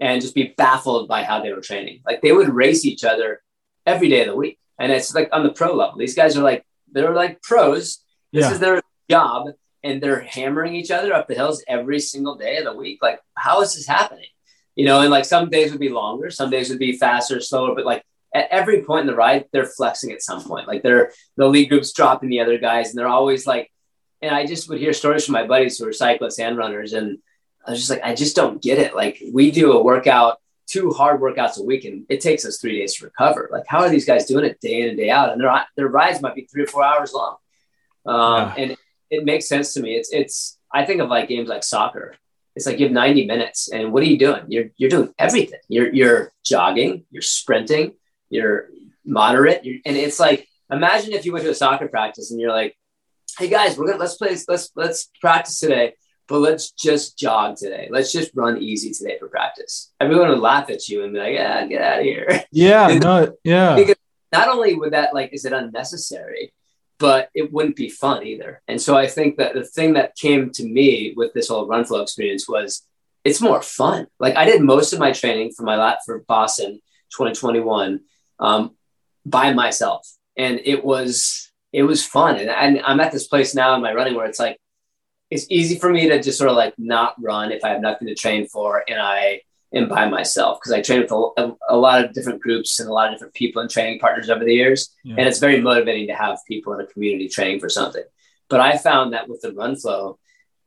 [0.00, 2.02] and just be baffled by how they were training.
[2.06, 3.42] Like they would race each other
[3.86, 4.58] every day of the week.
[4.78, 5.98] And it's like on the pro level.
[5.98, 8.04] These guys are like they're like pros.
[8.32, 8.52] This yeah.
[8.52, 9.48] is their job
[9.82, 12.98] and they're hammering each other up the hills every single day of the week.
[13.00, 14.26] Like, how is this happening?
[14.74, 17.74] You know, and like some days would be longer, some days would be faster, slower,
[17.74, 18.04] but like
[18.38, 20.68] at every point in the ride, they're flexing at some point.
[20.68, 23.70] Like they're the lead group's dropping the other guys, and they're always like,
[24.22, 27.18] and I just would hear stories from my buddies who are cyclists and runners, and
[27.66, 28.94] I was just like, I just don't get it.
[28.94, 32.78] Like we do a workout, two hard workouts a week, and it takes us three
[32.78, 33.48] days to recover.
[33.50, 35.32] Like how are these guys doing it day in and day out?
[35.32, 37.36] And their their rides might be three or four hours long,
[38.06, 38.54] um, yeah.
[38.56, 38.76] and
[39.10, 39.96] it makes sense to me.
[39.96, 42.14] It's it's I think of like games like soccer.
[42.54, 44.42] It's like you have 90 minutes, and what are you doing?
[44.48, 45.60] You're you're doing everything.
[45.68, 47.94] You're you're jogging, you're sprinting,
[48.30, 48.68] you're
[49.04, 52.52] moderate, you're, and it's like imagine if you went to a soccer practice and you're
[52.52, 52.76] like,
[53.38, 55.94] "Hey guys, we're gonna let's play let's let's practice today,
[56.26, 57.88] but let's just jog today.
[57.90, 61.34] Let's just run easy today for practice." Everyone would laugh at you and be like,
[61.34, 63.76] "Yeah, get out of here." Yeah, no, yeah.
[63.76, 63.96] Because
[64.32, 66.52] not only would that like is it unnecessary,
[66.98, 68.60] but it wouldn't be fun either.
[68.68, 71.84] And so I think that the thing that came to me with this whole run
[71.84, 72.84] flow experience was
[73.24, 74.06] it's more fun.
[74.18, 78.00] Like I did most of my training for my lap for Boston 2021
[78.38, 78.74] um,
[79.24, 82.36] by myself, and it was it was fun.
[82.36, 84.58] And I'm at this place now in my running where it's like
[85.30, 88.08] it's easy for me to just sort of like not run if I have nothing
[88.08, 89.42] to train for, and I
[89.74, 92.92] am by myself because I train with a, a, lot of different groups and a
[92.92, 95.16] lot of different people and training partners over the years, yeah.
[95.18, 98.04] and it's very motivating to have people in a community training for something.
[98.48, 100.18] But I found that with the run flow,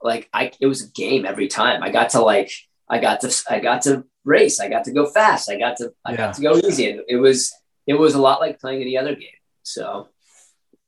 [0.03, 1.83] like I, it was a game every time.
[1.83, 2.51] I got to like,
[2.87, 4.59] I got to, I got to race.
[4.59, 5.49] I got to go fast.
[5.49, 6.17] I got to, I yeah.
[6.17, 6.89] got to go easy.
[6.89, 7.51] And it was,
[7.87, 9.29] it was a lot like playing any other game.
[9.63, 10.09] So,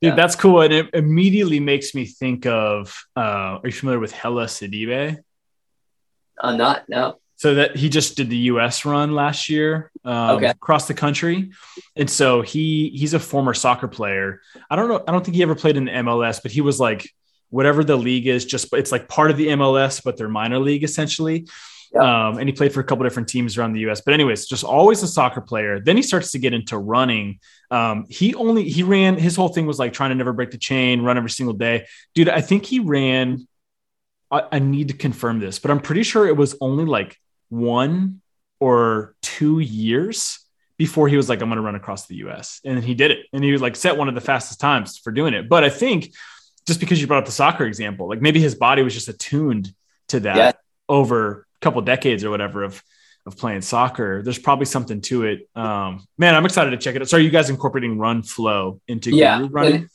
[0.01, 0.61] Dude, that's cool.
[0.61, 5.17] And it immediately makes me think of, uh, are you familiar with Hellah Sidibe?
[6.41, 7.19] I'm not, no.
[7.37, 8.85] So that he just did the U.S.
[8.85, 10.47] run last year um, okay.
[10.47, 11.51] across the country,
[11.95, 14.39] and so he he's a former soccer player.
[14.69, 15.03] I don't know.
[15.05, 17.09] I don't think he ever played in the MLS, but he was like
[17.49, 18.45] whatever the league is.
[18.45, 21.47] Just it's like part of the MLS, but their minor league essentially.
[21.95, 24.01] Um, and he played for a couple different teams around the U.S.
[24.01, 25.79] But anyways, just always a soccer player.
[25.79, 27.39] Then he starts to get into running.
[27.69, 29.17] Um, he only he ran.
[29.17, 31.85] His whole thing was like trying to never break the chain, run every single day.
[32.15, 33.47] Dude, I think he ran.
[34.31, 37.17] I, I need to confirm this, but I'm pretty sure it was only like
[37.49, 38.21] one
[38.59, 40.39] or two years
[40.77, 42.59] before he was like, I'm going to run across the US.
[42.65, 43.27] And he did it.
[43.31, 45.47] And he was like, set one of the fastest times for doing it.
[45.47, 46.13] But I think
[46.65, 49.73] just because you brought up the soccer example, like maybe his body was just attuned
[50.07, 50.51] to that yeah.
[50.89, 52.83] over couple decades or whatever of,
[53.25, 54.21] of playing soccer.
[54.23, 55.49] There's probably something to it.
[55.55, 57.09] Um, man, I'm excited to check it out.
[57.09, 59.89] So are you guys incorporating run flow into yeah, running?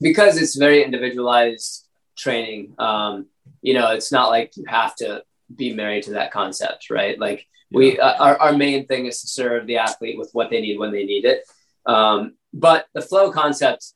[0.00, 2.74] Because it's very individualized training.
[2.78, 3.26] Um,
[3.62, 5.22] you know, it's not like you have to
[5.54, 7.18] be married to that concept, right?
[7.18, 7.78] Like yeah.
[7.78, 10.78] we, uh, our, our main thing is to serve the athlete with what they need
[10.78, 11.44] when they need it.
[11.86, 13.92] Um, but the flow concept,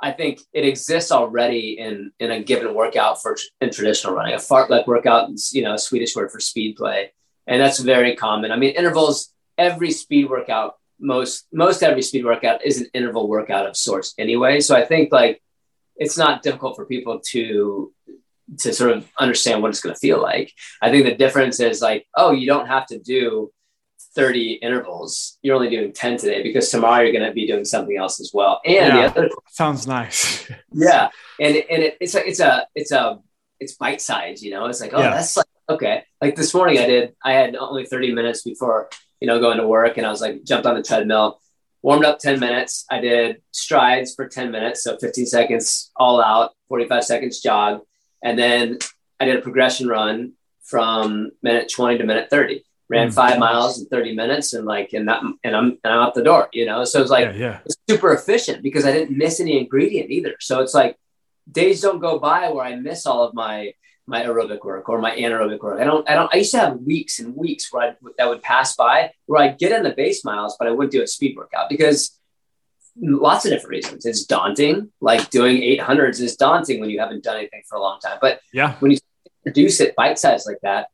[0.00, 4.34] I think it exists already in in a given workout for in traditional running.
[4.34, 7.12] A fartlek workout, you know, a Swedish word for speed play,
[7.46, 8.52] and that's very common.
[8.52, 9.32] I mean, intervals.
[9.56, 14.60] Every speed workout, most most every speed workout is an interval workout of sorts anyway.
[14.60, 15.42] So I think like
[15.96, 17.92] it's not difficult for people to
[18.60, 20.52] to sort of understand what it's going to feel like.
[20.80, 23.52] I think the difference is like, oh, you don't have to do
[24.14, 25.38] 30 intervals.
[25.42, 28.30] You're only doing 10 today because tomorrow you're going to be doing something else as
[28.32, 28.60] well.
[28.64, 30.50] And yeah, the other sounds nice.
[30.72, 31.08] yeah.
[31.40, 33.18] And, and it, it's a, it's a, it's a,
[33.60, 35.10] it's bite size, you know, it's like, oh, yeah.
[35.10, 36.04] that's like, okay.
[36.20, 38.88] Like this morning I did, I had only 30 minutes before,
[39.20, 41.40] you know, going to work and I was like, jumped on the treadmill,
[41.82, 42.84] warmed up 10 minutes.
[42.90, 44.84] I did strides for 10 minutes.
[44.84, 47.80] So 15 seconds all out, 45 seconds jog
[48.22, 48.78] and then
[49.20, 50.32] I did a progression run
[50.64, 53.14] from minute 20 to minute 30 ran mm.
[53.14, 56.22] five miles in 30 minutes and like and that and i'm and i'm out the
[56.22, 56.84] door you know?
[56.84, 57.58] So it's like yeah, yeah.
[57.64, 60.34] it's super efficient because i didn't miss any ingredient either.
[60.40, 60.96] So it's like
[61.50, 63.72] days don't go by where i miss all of my
[64.06, 65.80] my aerobic work or my anaerobic work.
[65.80, 68.42] I don't i don't i used to have weeks and weeks where I, that would
[68.42, 71.36] pass by where i'd get in the base miles but i wouldn't do a speed
[71.36, 72.18] workout because
[73.00, 74.06] lots of different reasons.
[74.06, 74.90] It's daunting.
[75.00, 78.18] Like doing 800s is daunting when you haven't done anything for a long time.
[78.20, 78.74] But yeah.
[78.80, 78.98] when you
[79.44, 80.88] reduce it bite size like that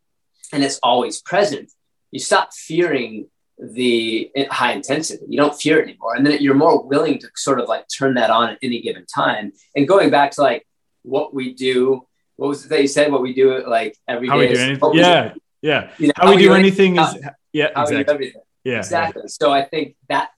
[0.53, 1.73] and it's always present
[2.15, 3.27] you stop fearing
[3.59, 5.25] the high intensity.
[5.29, 6.15] You don't fear it anymore.
[6.15, 9.05] And then you're more willing to sort of like turn that on at any given
[9.05, 9.53] time.
[9.75, 10.65] And going back to like
[11.03, 12.07] what we do,
[12.37, 13.11] what was it that you said?
[13.11, 14.95] What we do like every how day we do anything.
[14.95, 15.33] Yeah.
[15.35, 15.41] Do.
[15.63, 15.91] Yeah.
[15.99, 18.35] You know, how, how, we, we do, do anything, anything is, yeah, exactly.
[18.63, 18.79] Yeah.
[18.79, 19.23] Exactly.
[19.23, 19.29] Yeah.
[19.29, 20.31] So I think that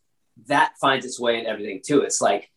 [0.46, 2.00] that finds its way in everything too.
[2.00, 2.50] It's like,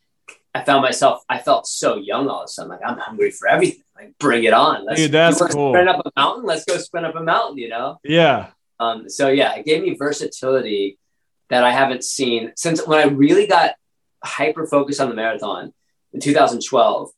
[0.54, 2.70] I found myself, I felt so young all of a sudden.
[2.70, 3.82] Like I'm hungry for everything.
[3.94, 4.86] Like bring it on.
[4.86, 5.72] Let's, Dude, that's cool.
[5.72, 6.46] Sprint up a mountain.
[6.46, 7.98] Let's go sprint up a mountain, you know?
[8.02, 8.48] Yeah.
[8.80, 10.98] Um, so yeah, it gave me versatility
[11.50, 13.74] that I haven't seen since when I really got
[14.24, 15.72] hyper focused on the marathon
[16.12, 17.10] in 2012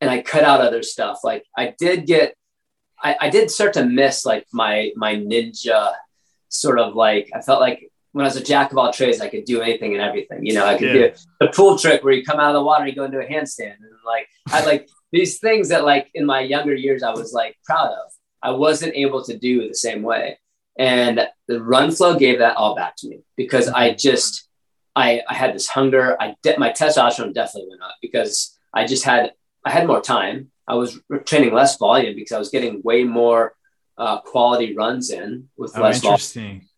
[0.00, 1.20] and I cut out other stuff.
[1.22, 2.34] Like I did get,
[3.02, 5.92] I, I did start to miss like my, my ninja
[6.48, 9.28] sort of like, I felt like when I was a jack of all trades, I
[9.28, 10.46] could do anything and everything.
[10.46, 11.08] You know, I could yeah.
[11.08, 13.18] do the pool trick where you come out of the water, and you go into
[13.18, 17.10] a handstand, and like I like these things that like in my younger years I
[17.10, 18.12] was like proud of.
[18.40, 20.38] I wasn't able to do the same way.
[20.78, 24.48] And the run flow gave that all back to me because I just,
[24.96, 26.20] I, I had this hunger.
[26.20, 29.32] I de- my testosterone definitely went up because I just had,
[29.64, 30.50] I had more time.
[30.66, 33.54] I was training less volume because I was getting way more
[33.98, 36.42] uh, quality runs in with oh, less interesting.
[36.42, 36.68] volume.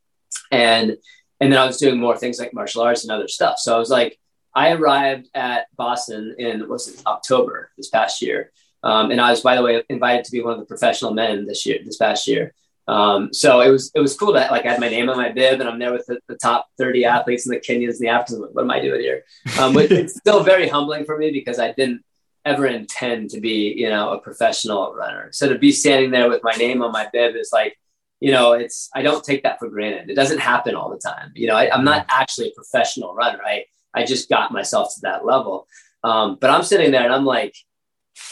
[0.51, 0.97] And,
[1.41, 3.59] and then I was doing more things like martial arts and other stuff.
[3.59, 4.19] So I was like,
[4.55, 8.53] I arrived at Boston in, was it October this past year.
[8.83, 11.47] Um, and I was, by the way, invited to be one of the professional men
[11.47, 12.55] this year, this past year.
[12.89, 15.33] Um, so it was it was cool that like I had my name on my
[15.33, 18.09] bib and I'm there with the, the top 30 athletes and the Kenyans and the
[18.09, 18.47] Africans.
[18.53, 19.25] What am I doing here?
[19.59, 22.05] Um, but it's still very humbling for me because I didn't
[22.45, 25.31] ever intend to be, you know, a professional runner.
[25.33, 27.77] So to be standing there with my name on my bib is like,
[28.21, 30.09] you know, it's I don't take that for granted.
[30.09, 31.33] It doesn't happen all the time.
[31.35, 33.41] You know, I, am not actually a professional runner.
[33.45, 35.67] I I just got myself to that level.
[36.05, 37.57] Um, but I'm sitting there and I'm like,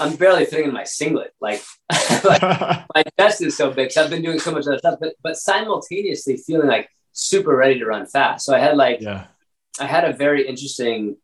[0.00, 1.32] I'm barely fitting in my singlet.
[1.40, 1.62] Like,
[2.24, 2.42] like
[2.94, 3.92] my chest is so big.
[3.92, 7.78] So I've been doing so much other stuff, but but simultaneously feeling like super ready
[7.78, 8.44] to run fast.
[8.44, 9.26] So I had like, yeah.
[9.80, 11.16] I had a very interesting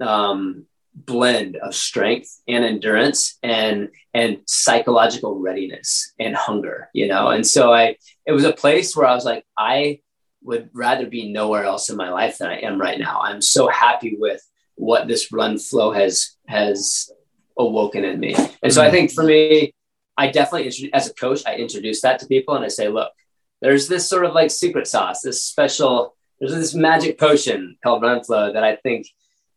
[0.00, 6.88] um, blend of strength and endurance and and psychological readiness and hunger.
[6.92, 10.00] You know, and so I it was a place where I was like, I
[10.42, 13.20] would rather be nowhere else in my life than I am right now.
[13.20, 14.40] I'm so happy with
[14.76, 17.10] what this run flow has has
[17.58, 18.34] awoken in me.
[18.62, 18.94] And so I mm-hmm.
[18.94, 19.74] think for me,
[20.16, 23.12] I definitely, as a coach, I introduce that to people and I say, look,
[23.60, 28.22] there's this sort of like secret sauce, this special, there's this magic potion called Run
[28.22, 29.08] Flow that I think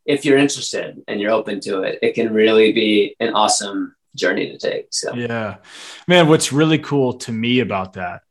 [0.06, 4.52] if you're interested and you're open to it, it can really be an awesome journey
[4.52, 4.88] to take.
[4.92, 5.58] So, yeah,
[6.08, 8.22] man, what's really cool to me about that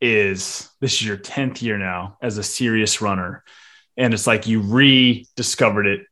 [0.00, 3.42] is this is your 10th year now as a serious runner.
[3.96, 6.06] And it's like you rediscovered it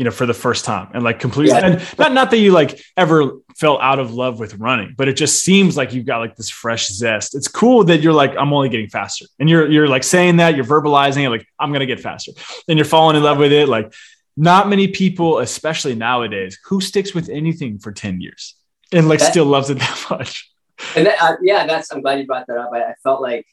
[0.00, 1.66] you know, for the first time and like completely, yeah.
[1.66, 5.12] and not, not that you like ever fell out of love with running, but it
[5.12, 7.34] just seems like you've got like this fresh zest.
[7.34, 10.56] It's cool that you're like, I'm only getting faster and you're, you're like saying that
[10.56, 12.32] you're verbalizing it, like, I'm going to get faster
[12.66, 13.68] and you're falling in love with it.
[13.68, 13.92] Like
[14.38, 18.54] not many people, especially nowadays who sticks with anything for 10 years
[18.92, 20.50] and like still loves it that much.
[20.96, 22.70] And that, uh, yeah, that's, I'm glad you brought that up.
[22.72, 23.46] I, I felt like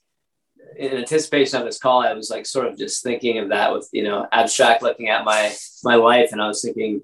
[0.78, 3.90] in anticipation of this call, I was like sort of just thinking of that with,
[3.92, 5.54] you know, abstract looking at my,
[5.84, 6.32] my life.
[6.32, 7.02] And I was thinking,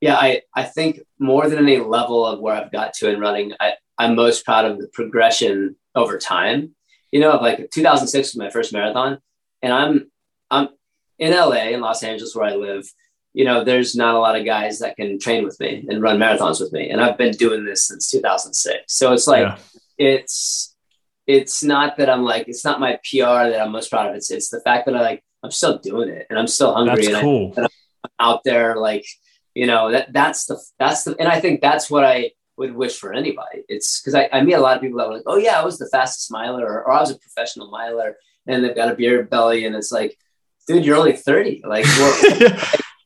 [0.00, 3.52] yeah, I, I think more than any level of where I've got to in running,
[3.58, 6.74] I, I'm most proud of the progression over time.
[7.10, 9.18] You know, of like 2006 was my first marathon,
[9.62, 10.10] and I'm
[10.50, 10.68] I'm
[11.18, 12.86] in LA in Los Angeles where I live.
[13.32, 16.18] You know, there's not a lot of guys that can train with me and run
[16.18, 18.94] marathons with me, and I've been doing this since 2006.
[18.94, 19.58] So it's like yeah.
[19.96, 20.76] it's
[21.28, 24.16] it's not that I'm like it's not my PR that I'm most proud of.
[24.16, 27.06] It's it's the fact that I like I'm still doing it and I'm still hungry
[27.06, 27.54] that's and cool.
[27.56, 27.68] I, I'm
[28.18, 29.04] out there like
[29.54, 32.98] you know that that's the that's the and I think that's what I would wish
[32.98, 33.62] for anybody.
[33.68, 35.64] It's because I, I meet a lot of people that were like, oh yeah, I
[35.64, 38.16] was the fastest miler or, or I was a professional miler
[38.46, 40.18] and they've got a beer belly and it's like,
[40.66, 41.62] dude, you're only 30.
[41.64, 42.40] Like, well,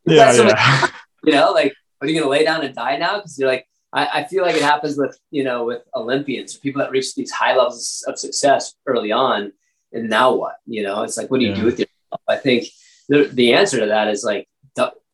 [0.07, 0.87] yeah, yeah.
[1.25, 3.17] You know, like, are you gonna lay down and die now?
[3.17, 6.81] Because you're like, I, I, feel like it happens with you know with Olympians, people
[6.81, 9.53] that reach these high levels of success early on,
[9.93, 10.57] and now what?
[10.67, 11.61] You know, it's like, what do you yeah.
[11.61, 12.21] do with yourself?
[12.29, 12.65] I think
[13.09, 14.49] the, the answer to that is like,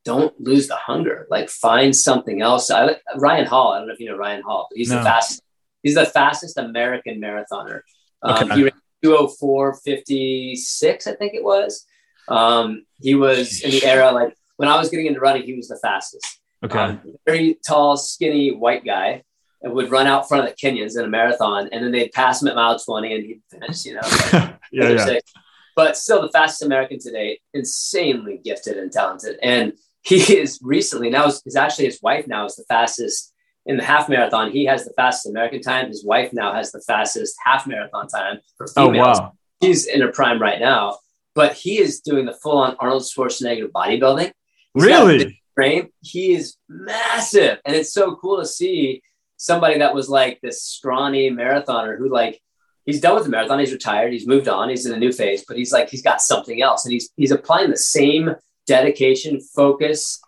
[0.09, 1.27] don't lose the hunger.
[1.29, 2.71] Like, find something else.
[2.71, 3.73] I, Ryan Hall.
[3.73, 4.97] I don't know if you know Ryan Hall, but he's no.
[4.97, 5.43] the fastest
[5.83, 7.83] he's the fastest American marathoner.
[8.23, 8.57] Um, okay.
[8.57, 8.73] He ran
[9.05, 11.85] 204.56, I think it was.
[12.27, 15.69] Um, he was in the era like when I was getting into running, he was
[15.69, 16.38] the fastest.
[16.65, 16.79] Okay.
[16.79, 19.23] Um, very tall, skinny white guy
[19.63, 22.41] and would run out front of the Kenyans in a marathon, and then they'd pass
[22.41, 24.01] him at mile 20 and he'd finish, you know.
[24.71, 25.19] Like yeah, yeah.
[25.75, 29.39] But still the fastest American to date, insanely gifted and talented.
[29.43, 33.33] And he is recently now is, actually his wife now is the fastest
[33.65, 34.51] in the half marathon.
[34.51, 35.89] He has the fastest American time.
[35.89, 39.19] His wife now has the fastest half marathon time for females.
[39.19, 39.33] Oh, wow.
[39.63, 40.99] She's in her prime right now,
[41.35, 44.33] but he is doing the full on Arnold Schwarzenegger bodybuilding.
[44.75, 45.43] He's really?
[45.59, 45.89] Frame.
[46.03, 47.59] He is massive.
[47.65, 49.03] And it's so cool to see
[49.37, 52.41] somebody that was like this scrawny marathoner who like
[52.87, 55.45] he's done with the marathon, he's retired, he's moved on, he's in a new phase,
[55.49, 56.85] but he's like he's got something else.
[56.85, 58.37] And he's he's applying the same
[58.69, 60.21] dedication, focus,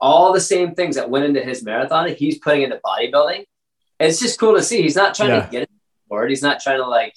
[0.00, 3.44] all the same things that went into his marathon, he's putting into bodybuilding.
[4.00, 4.82] And it's just cool to see.
[4.82, 5.44] He's not trying yeah.
[5.44, 5.70] to get it
[6.08, 6.30] forward.
[6.30, 7.14] He's not trying to like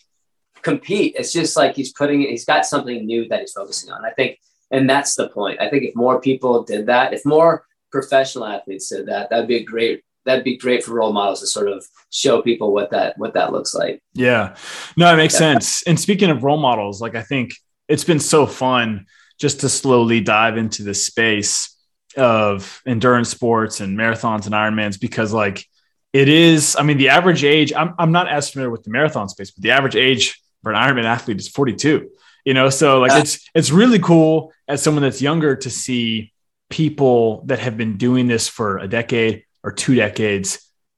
[0.62, 1.16] compete.
[1.18, 4.06] It's just like he's putting he's got something new that he's focusing on.
[4.06, 4.38] I think,
[4.72, 5.62] and that's the point.
[5.62, 9.58] I think if more people did that, if more professional athletes did that, that'd be
[9.58, 13.18] a great that'd be great for role models to sort of show people what that
[13.18, 14.02] what that looks like.
[14.14, 14.56] Yeah.
[14.96, 15.54] No, it makes yeah.
[15.54, 15.84] sense.
[15.84, 17.54] And speaking of role models, like I think
[17.88, 19.06] it's been so fun
[19.40, 21.76] just to slowly dive into the space
[22.18, 25.66] of endurance sports and marathons and Ironmans because like
[26.14, 29.30] it is, I mean, the average age, I'm, I'm not as familiar with the marathon
[29.30, 32.10] space, but the average age for an Ironman athlete is 42,
[32.48, 32.70] you know?
[32.70, 36.32] So like, uh, it's, it's really cool as someone that's younger to see
[36.70, 40.48] people that have been doing this for a decade or two decades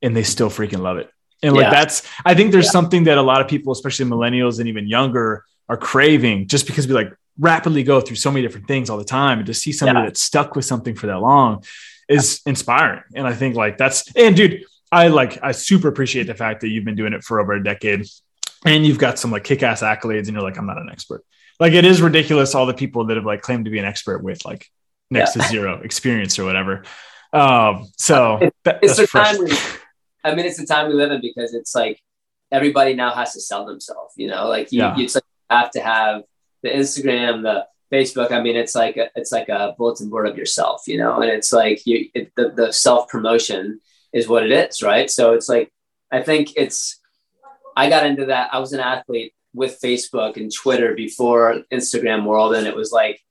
[0.03, 1.09] and they still freaking love it.
[1.41, 1.71] And like, yeah.
[1.71, 2.71] that's, I think there's yeah.
[2.71, 6.87] something that a lot of people, especially millennials and even younger are craving just because
[6.87, 9.71] we like rapidly go through so many different things all the time and to see
[9.71, 11.63] somebody that's stuck with something for that long
[12.07, 13.01] is inspiring.
[13.15, 16.67] And I think like that's, and dude, I like, I super appreciate the fact that
[16.67, 18.05] you've been doing it for over a decade
[18.65, 21.23] and you've got some like kick ass accolades and you're like, I'm not an expert.
[21.59, 22.55] Like it is ridiculous.
[22.55, 24.69] All the people that have like claimed to be an expert with like
[25.09, 25.43] next yeah.
[25.43, 26.83] to zero experience or whatever.
[27.33, 29.43] Um, so that, it's the time.
[29.43, 29.51] We,
[30.23, 32.01] I mean, it's the time we live in because it's like
[32.51, 34.13] everybody now has to sell themselves.
[34.15, 34.95] You know, like you, yeah.
[34.95, 36.23] you like have to have
[36.63, 38.31] the Instagram, the Facebook.
[38.31, 40.83] I mean, it's like a, it's like a bulletin board of yourself.
[40.87, 43.81] You know, and it's like you it, the the self promotion
[44.13, 45.09] is what it is, right?
[45.09, 45.71] So it's like
[46.11, 46.99] I think it's.
[47.77, 48.49] I got into that.
[48.53, 53.21] I was an athlete with Facebook and Twitter before Instagram world, and it was like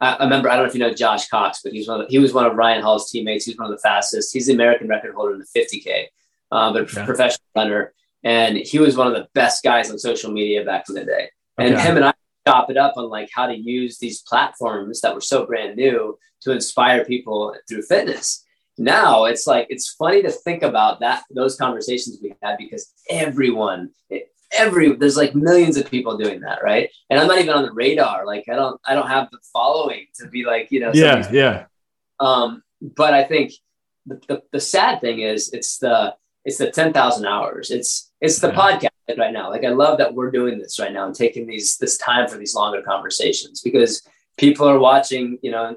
[0.00, 2.18] I remember, I don't know if you know Josh Cox, but he's one of, he
[2.18, 3.44] was one of Ryan Hall's teammates.
[3.44, 4.32] He's one of the fastest.
[4.32, 6.06] He's the American record holder in the 50K,
[6.52, 7.04] um, but yeah.
[7.04, 7.92] professional runner.
[8.22, 11.30] And he was one of the best guys on social media back in the day.
[11.56, 11.82] And okay.
[11.82, 12.14] him and I
[12.46, 16.16] chop it up on like how to use these platforms that were so brand new
[16.42, 18.44] to inspire people through fitness.
[18.76, 23.90] Now it's like, it's funny to think about that, those conversations we had because everyone,
[24.52, 27.72] every there's like millions of people doing that right and i'm not even on the
[27.72, 31.28] radar like i don't i don't have the following to be like you know yeah
[31.30, 31.66] yeah
[32.20, 33.52] um but i think
[34.06, 38.48] the, the, the, sad thing is it's the it's the 10,000 hours it's it's the
[38.48, 38.54] yeah.
[38.54, 41.76] podcast right now like i love that we're doing this right now and taking these
[41.76, 44.02] this time for these longer conversations because
[44.38, 45.76] people are watching you know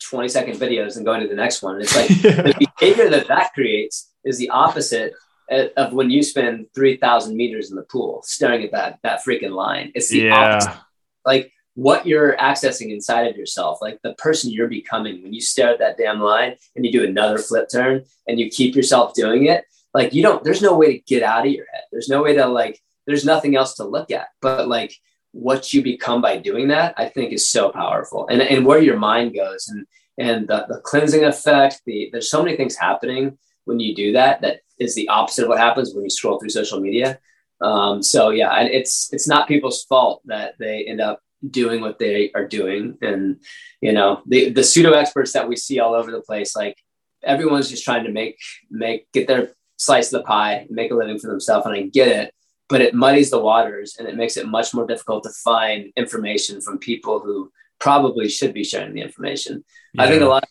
[0.00, 2.42] 20 second videos and going to the next one and it's like yeah.
[2.42, 5.12] the behavior that that creates is the opposite
[5.50, 9.92] of when you spend 3000 meters in the pool staring at that that freaking line.
[9.94, 10.54] It's the yeah.
[10.54, 10.80] opposite.
[11.24, 15.70] Like what you're accessing inside of yourself like the person you're becoming when you stare
[15.70, 19.46] at that damn line and you do another flip turn and you keep yourself doing
[19.46, 19.64] it
[19.94, 21.82] like you don't there's no way to get out of your head.
[21.90, 24.28] There's no way to like there's nothing else to look at.
[24.40, 24.94] But like
[25.32, 28.26] what you become by doing that i think is so powerful.
[28.28, 29.86] And, and where your mind goes and
[30.18, 34.42] and the, the cleansing effect the there's so many things happening when you do that
[34.42, 37.18] that is the opposite of what happens when you scroll through social media.
[37.60, 41.98] Um, so yeah and it's it's not people's fault that they end up doing what
[41.98, 42.98] they are doing.
[43.00, 43.40] And
[43.80, 46.76] you know the the pseudo experts that we see all over the place like
[47.22, 48.38] everyone's just trying to make
[48.70, 52.08] make get their slice of the pie make a living for themselves and i get
[52.08, 52.34] it
[52.68, 56.60] but it muddies the waters and it makes it much more difficult to find information
[56.60, 59.64] from people who probably should be sharing the information.
[59.92, 60.04] Yeah.
[60.04, 60.44] i think a lot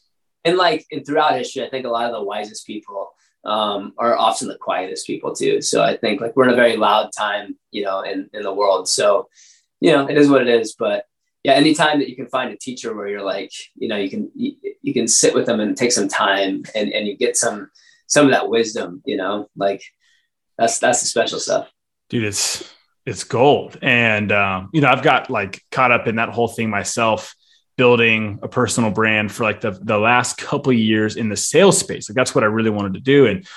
[0.44, 3.12] and like and throughout history, I think a lot of the wisest people
[3.43, 5.61] um, are often the quietest people too.
[5.61, 8.53] So I think like we're in a very loud time, you know, in, in the
[8.53, 8.88] world.
[8.88, 9.30] So,
[9.80, 10.76] you know, it is what it is.
[10.77, 11.05] But
[11.43, 14.31] yeah, anytime that you can find a teacher where you're like, you know, you can
[14.35, 17.69] you, you can sit with them and take some time and, and you get some
[18.07, 19.84] some of that wisdom, you know, like
[20.57, 21.72] that's that's the special stuff.
[22.09, 22.72] Dude, it's
[23.05, 23.80] it's gold.
[23.81, 27.35] And um, you know, I've got like caught up in that whole thing myself
[27.82, 31.80] building a personal brand for like the, the last couple of years in the sales
[31.80, 32.08] space.
[32.08, 33.26] Like that's what I really wanted to do.
[33.26, 33.48] And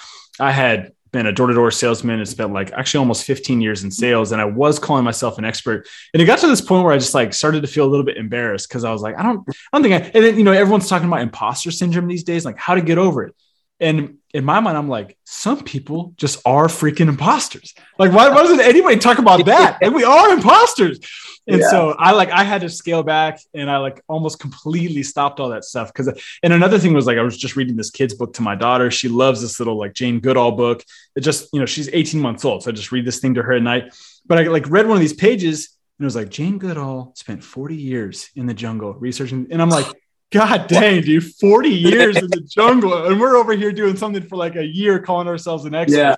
[0.40, 3.84] I had been a door to door salesman and spent like actually almost 15 years
[3.84, 4.32] in sales.
[4.32, 5.86] And I was calling myself an expert.
[6.14, 8.06] And it got to this point where I just like started to feel a little
[8.06, 10.44] bit embarrassed because I was like, I don't, I don't think I, and then, you
[10.44, 13.34] know, everyone's talking about imposter syndrome these days, like how to get over it.
[13.80, 17.74] And in my mind, I'm like, some people just are freaking imposters.
[17.98, 19.78] Like, why, why doesn't anybody talk about that?
[19.82, 21.00] And we are imposters.
[21.46, 21.68] And yeah.
[21.68, 25.50] so I like, I had to scale back and I like almost completely stopped all
[25.50, 25.92] that stuff.
[25.92, 26.08] Cause,
[26.42, 28.90] and another thing was like, I was just reading this kid's book to my daughter.
[28.90, 30.82] She loves this little like Jane Goodall book.
[31.16, 32.62] It just, you know, she's 18 months old.
[32.62, 33.94] So I just read this thing to her at night.
[34.24, 37.44] But I like read one of these pages and it was like, Jane Goodall spent
[37.44, 39.46] 40 years in the jungle researching.
[39.50, 39.86] And I'm like,
[40.32, 43.06] God dang, dude, 40 years in the jungle.
[43.06, 45.98] And we're over here doing something for like a year calling ourselves an expert.
[45.98, 46.16] Yeah.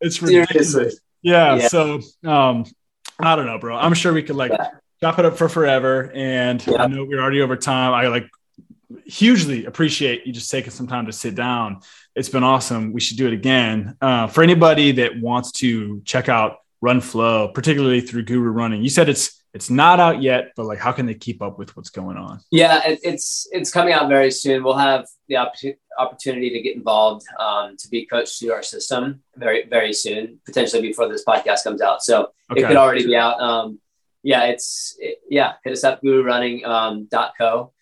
[0.00, 1.00] It's ridiculous.
[1.22, 1.68] Yeah, yeah.
[1.68, 2.64] So um,
[3.18, 3.76] I don't know, bro.
[3.76, 4.68] I'm sure we could like yeah.
[5.00, 6.10] chop it up for forever.
[6.14, 6.82] And yeah.
[6.82, 7.92] I know we're already over time.
[7.92, 8.28] I like
[9.04, 11.80] hugely appreciate you just taking some time to sit down.
[12.14, 12.92] It's been awesome.
[12.92, 13.96] We should do it again.
[14.00, 18.90] Uh, for anybody that wants to check out Run Flow, particularly through Guru Running, you
[18.90, 21.90] said it's it's not out yet, but like, how can they keep up with what's
[21.90, 22.38] going on?
[22.52, 24.62] Yeah, it, it's it's coming out very soon.
[24.62, 25.36] We'll have the
[25.98, 30.80] opportunity to get involved um, to be coached through our system very very soon, potentially
[30.80, 32.04] before this podcast comes out.
[32.04, 32.60] So okay.
[32.60, 33.40] it could already be out.
[33.40, 33.80] Um,
[34.22, 35.54] yeah, it's it, yeah.
[35.64, 37.72] Hit us up, GuruRunning um, .co,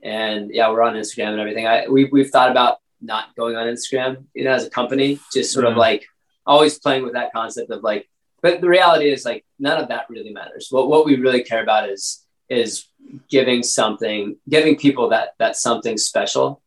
[0.00, 1.66] and yeah, we're on Instagram and everything.
[1.66, 5.52] I we we've thought about not going on Instagram, you know, as a company, just
[5.52, 6.06] sort of like
[6.46, 8.08] always playing with that concept of like
[8.44, 10.68] but the reality is like none of that really matters.
[10.70, 12.84] What what we really care about is is
[13.30, 16.60] giving something, giving people that that something special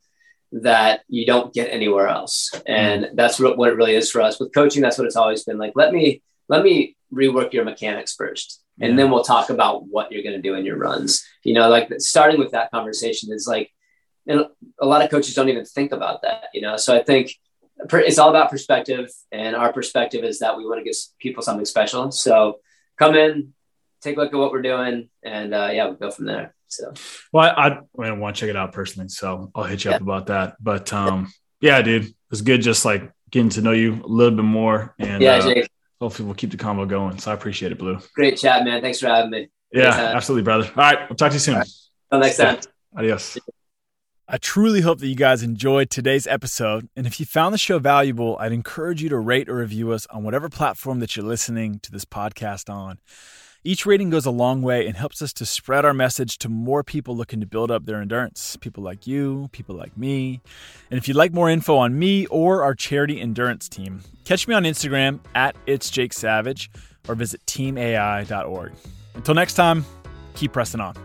[0.51, 2.51] that you don't get anywhere else.
[2.65, 3.09] And mm.
[3.13, 4.81] that's what, what it really is for us with coaching.
[4.81, 5.73] That's what it's always been like.
[5.75, 8.97] Let me let me rework your mechanics first, and yeah.
[8.97, 11.23] then we'll talk about what you're going to do in your runs.
[11.43, 13.69] You know, like starting with that conversation is like,
[14.25, 14.47] and
[14.81, 16.45] a lot of coaches don't even think about that.
[16.55, 17.35] You know, so I think
[17.79, 21.65] it's all about perspective, and our perspective is that we want to give people something
[21.65, 22.11] special.
[22.11, 22.59] So
[22.97, 23.53] come in,
[24.01, 26.53] take a look at what we're doing, and uh, yeah, we'll go from there.
[26.67, 26.93] So,
[27.31, 29.97] well, I, I, I want to check it out personally, so I'll hit you yeah.
[29.97, 30.57] up about that.
[30.59, 31.31] But um,
[31.61, 35.21] yeah, dude, it's good just like getting to know you a little bit more, and
[35.21, 35.63] yeah, uh,
[36.01, 37.19] hopefully we'll keep the combo going.
[37.19, 37.99] So I appreciate it, Blue.
[38.15, 38.81] Great chat, man.
[38.81, 39.49] Thanks for having me.
[39.71, 40.65] Yeah, absolutely, brother.
[40.65, 41.55] All right, we'll talk to you soon.
[41.55, 41.67] Right.
[42.11, 42.59] Until next time.
[42.95, 43.37] Adios.
[44.29, 46.89] I truly hope that you guys enjoyed today's episode.
[46.97, 50.05] And if you found the show valuable, I'd encourage you to rate or review us
[50.07, 52.99] on whatever platform that you're listening to this podcast on.
[53.63, 56.83] Each rating goes a long way and helps us to spread our message to more
[56.83, 58.57] people looking to build up their endurance.
[58.57, 60.41] People like you, people like me.
[60.91, 64.53] And if you'd like more info on me or our charity endurance team, catch me
[64.53, 66.69] on Instagram at It's Jake Savage
[67.07, 68.73] or visit teamai.org.
[69.15, 69.85] Until next time,
[70.35, 70.95] keep pressing on.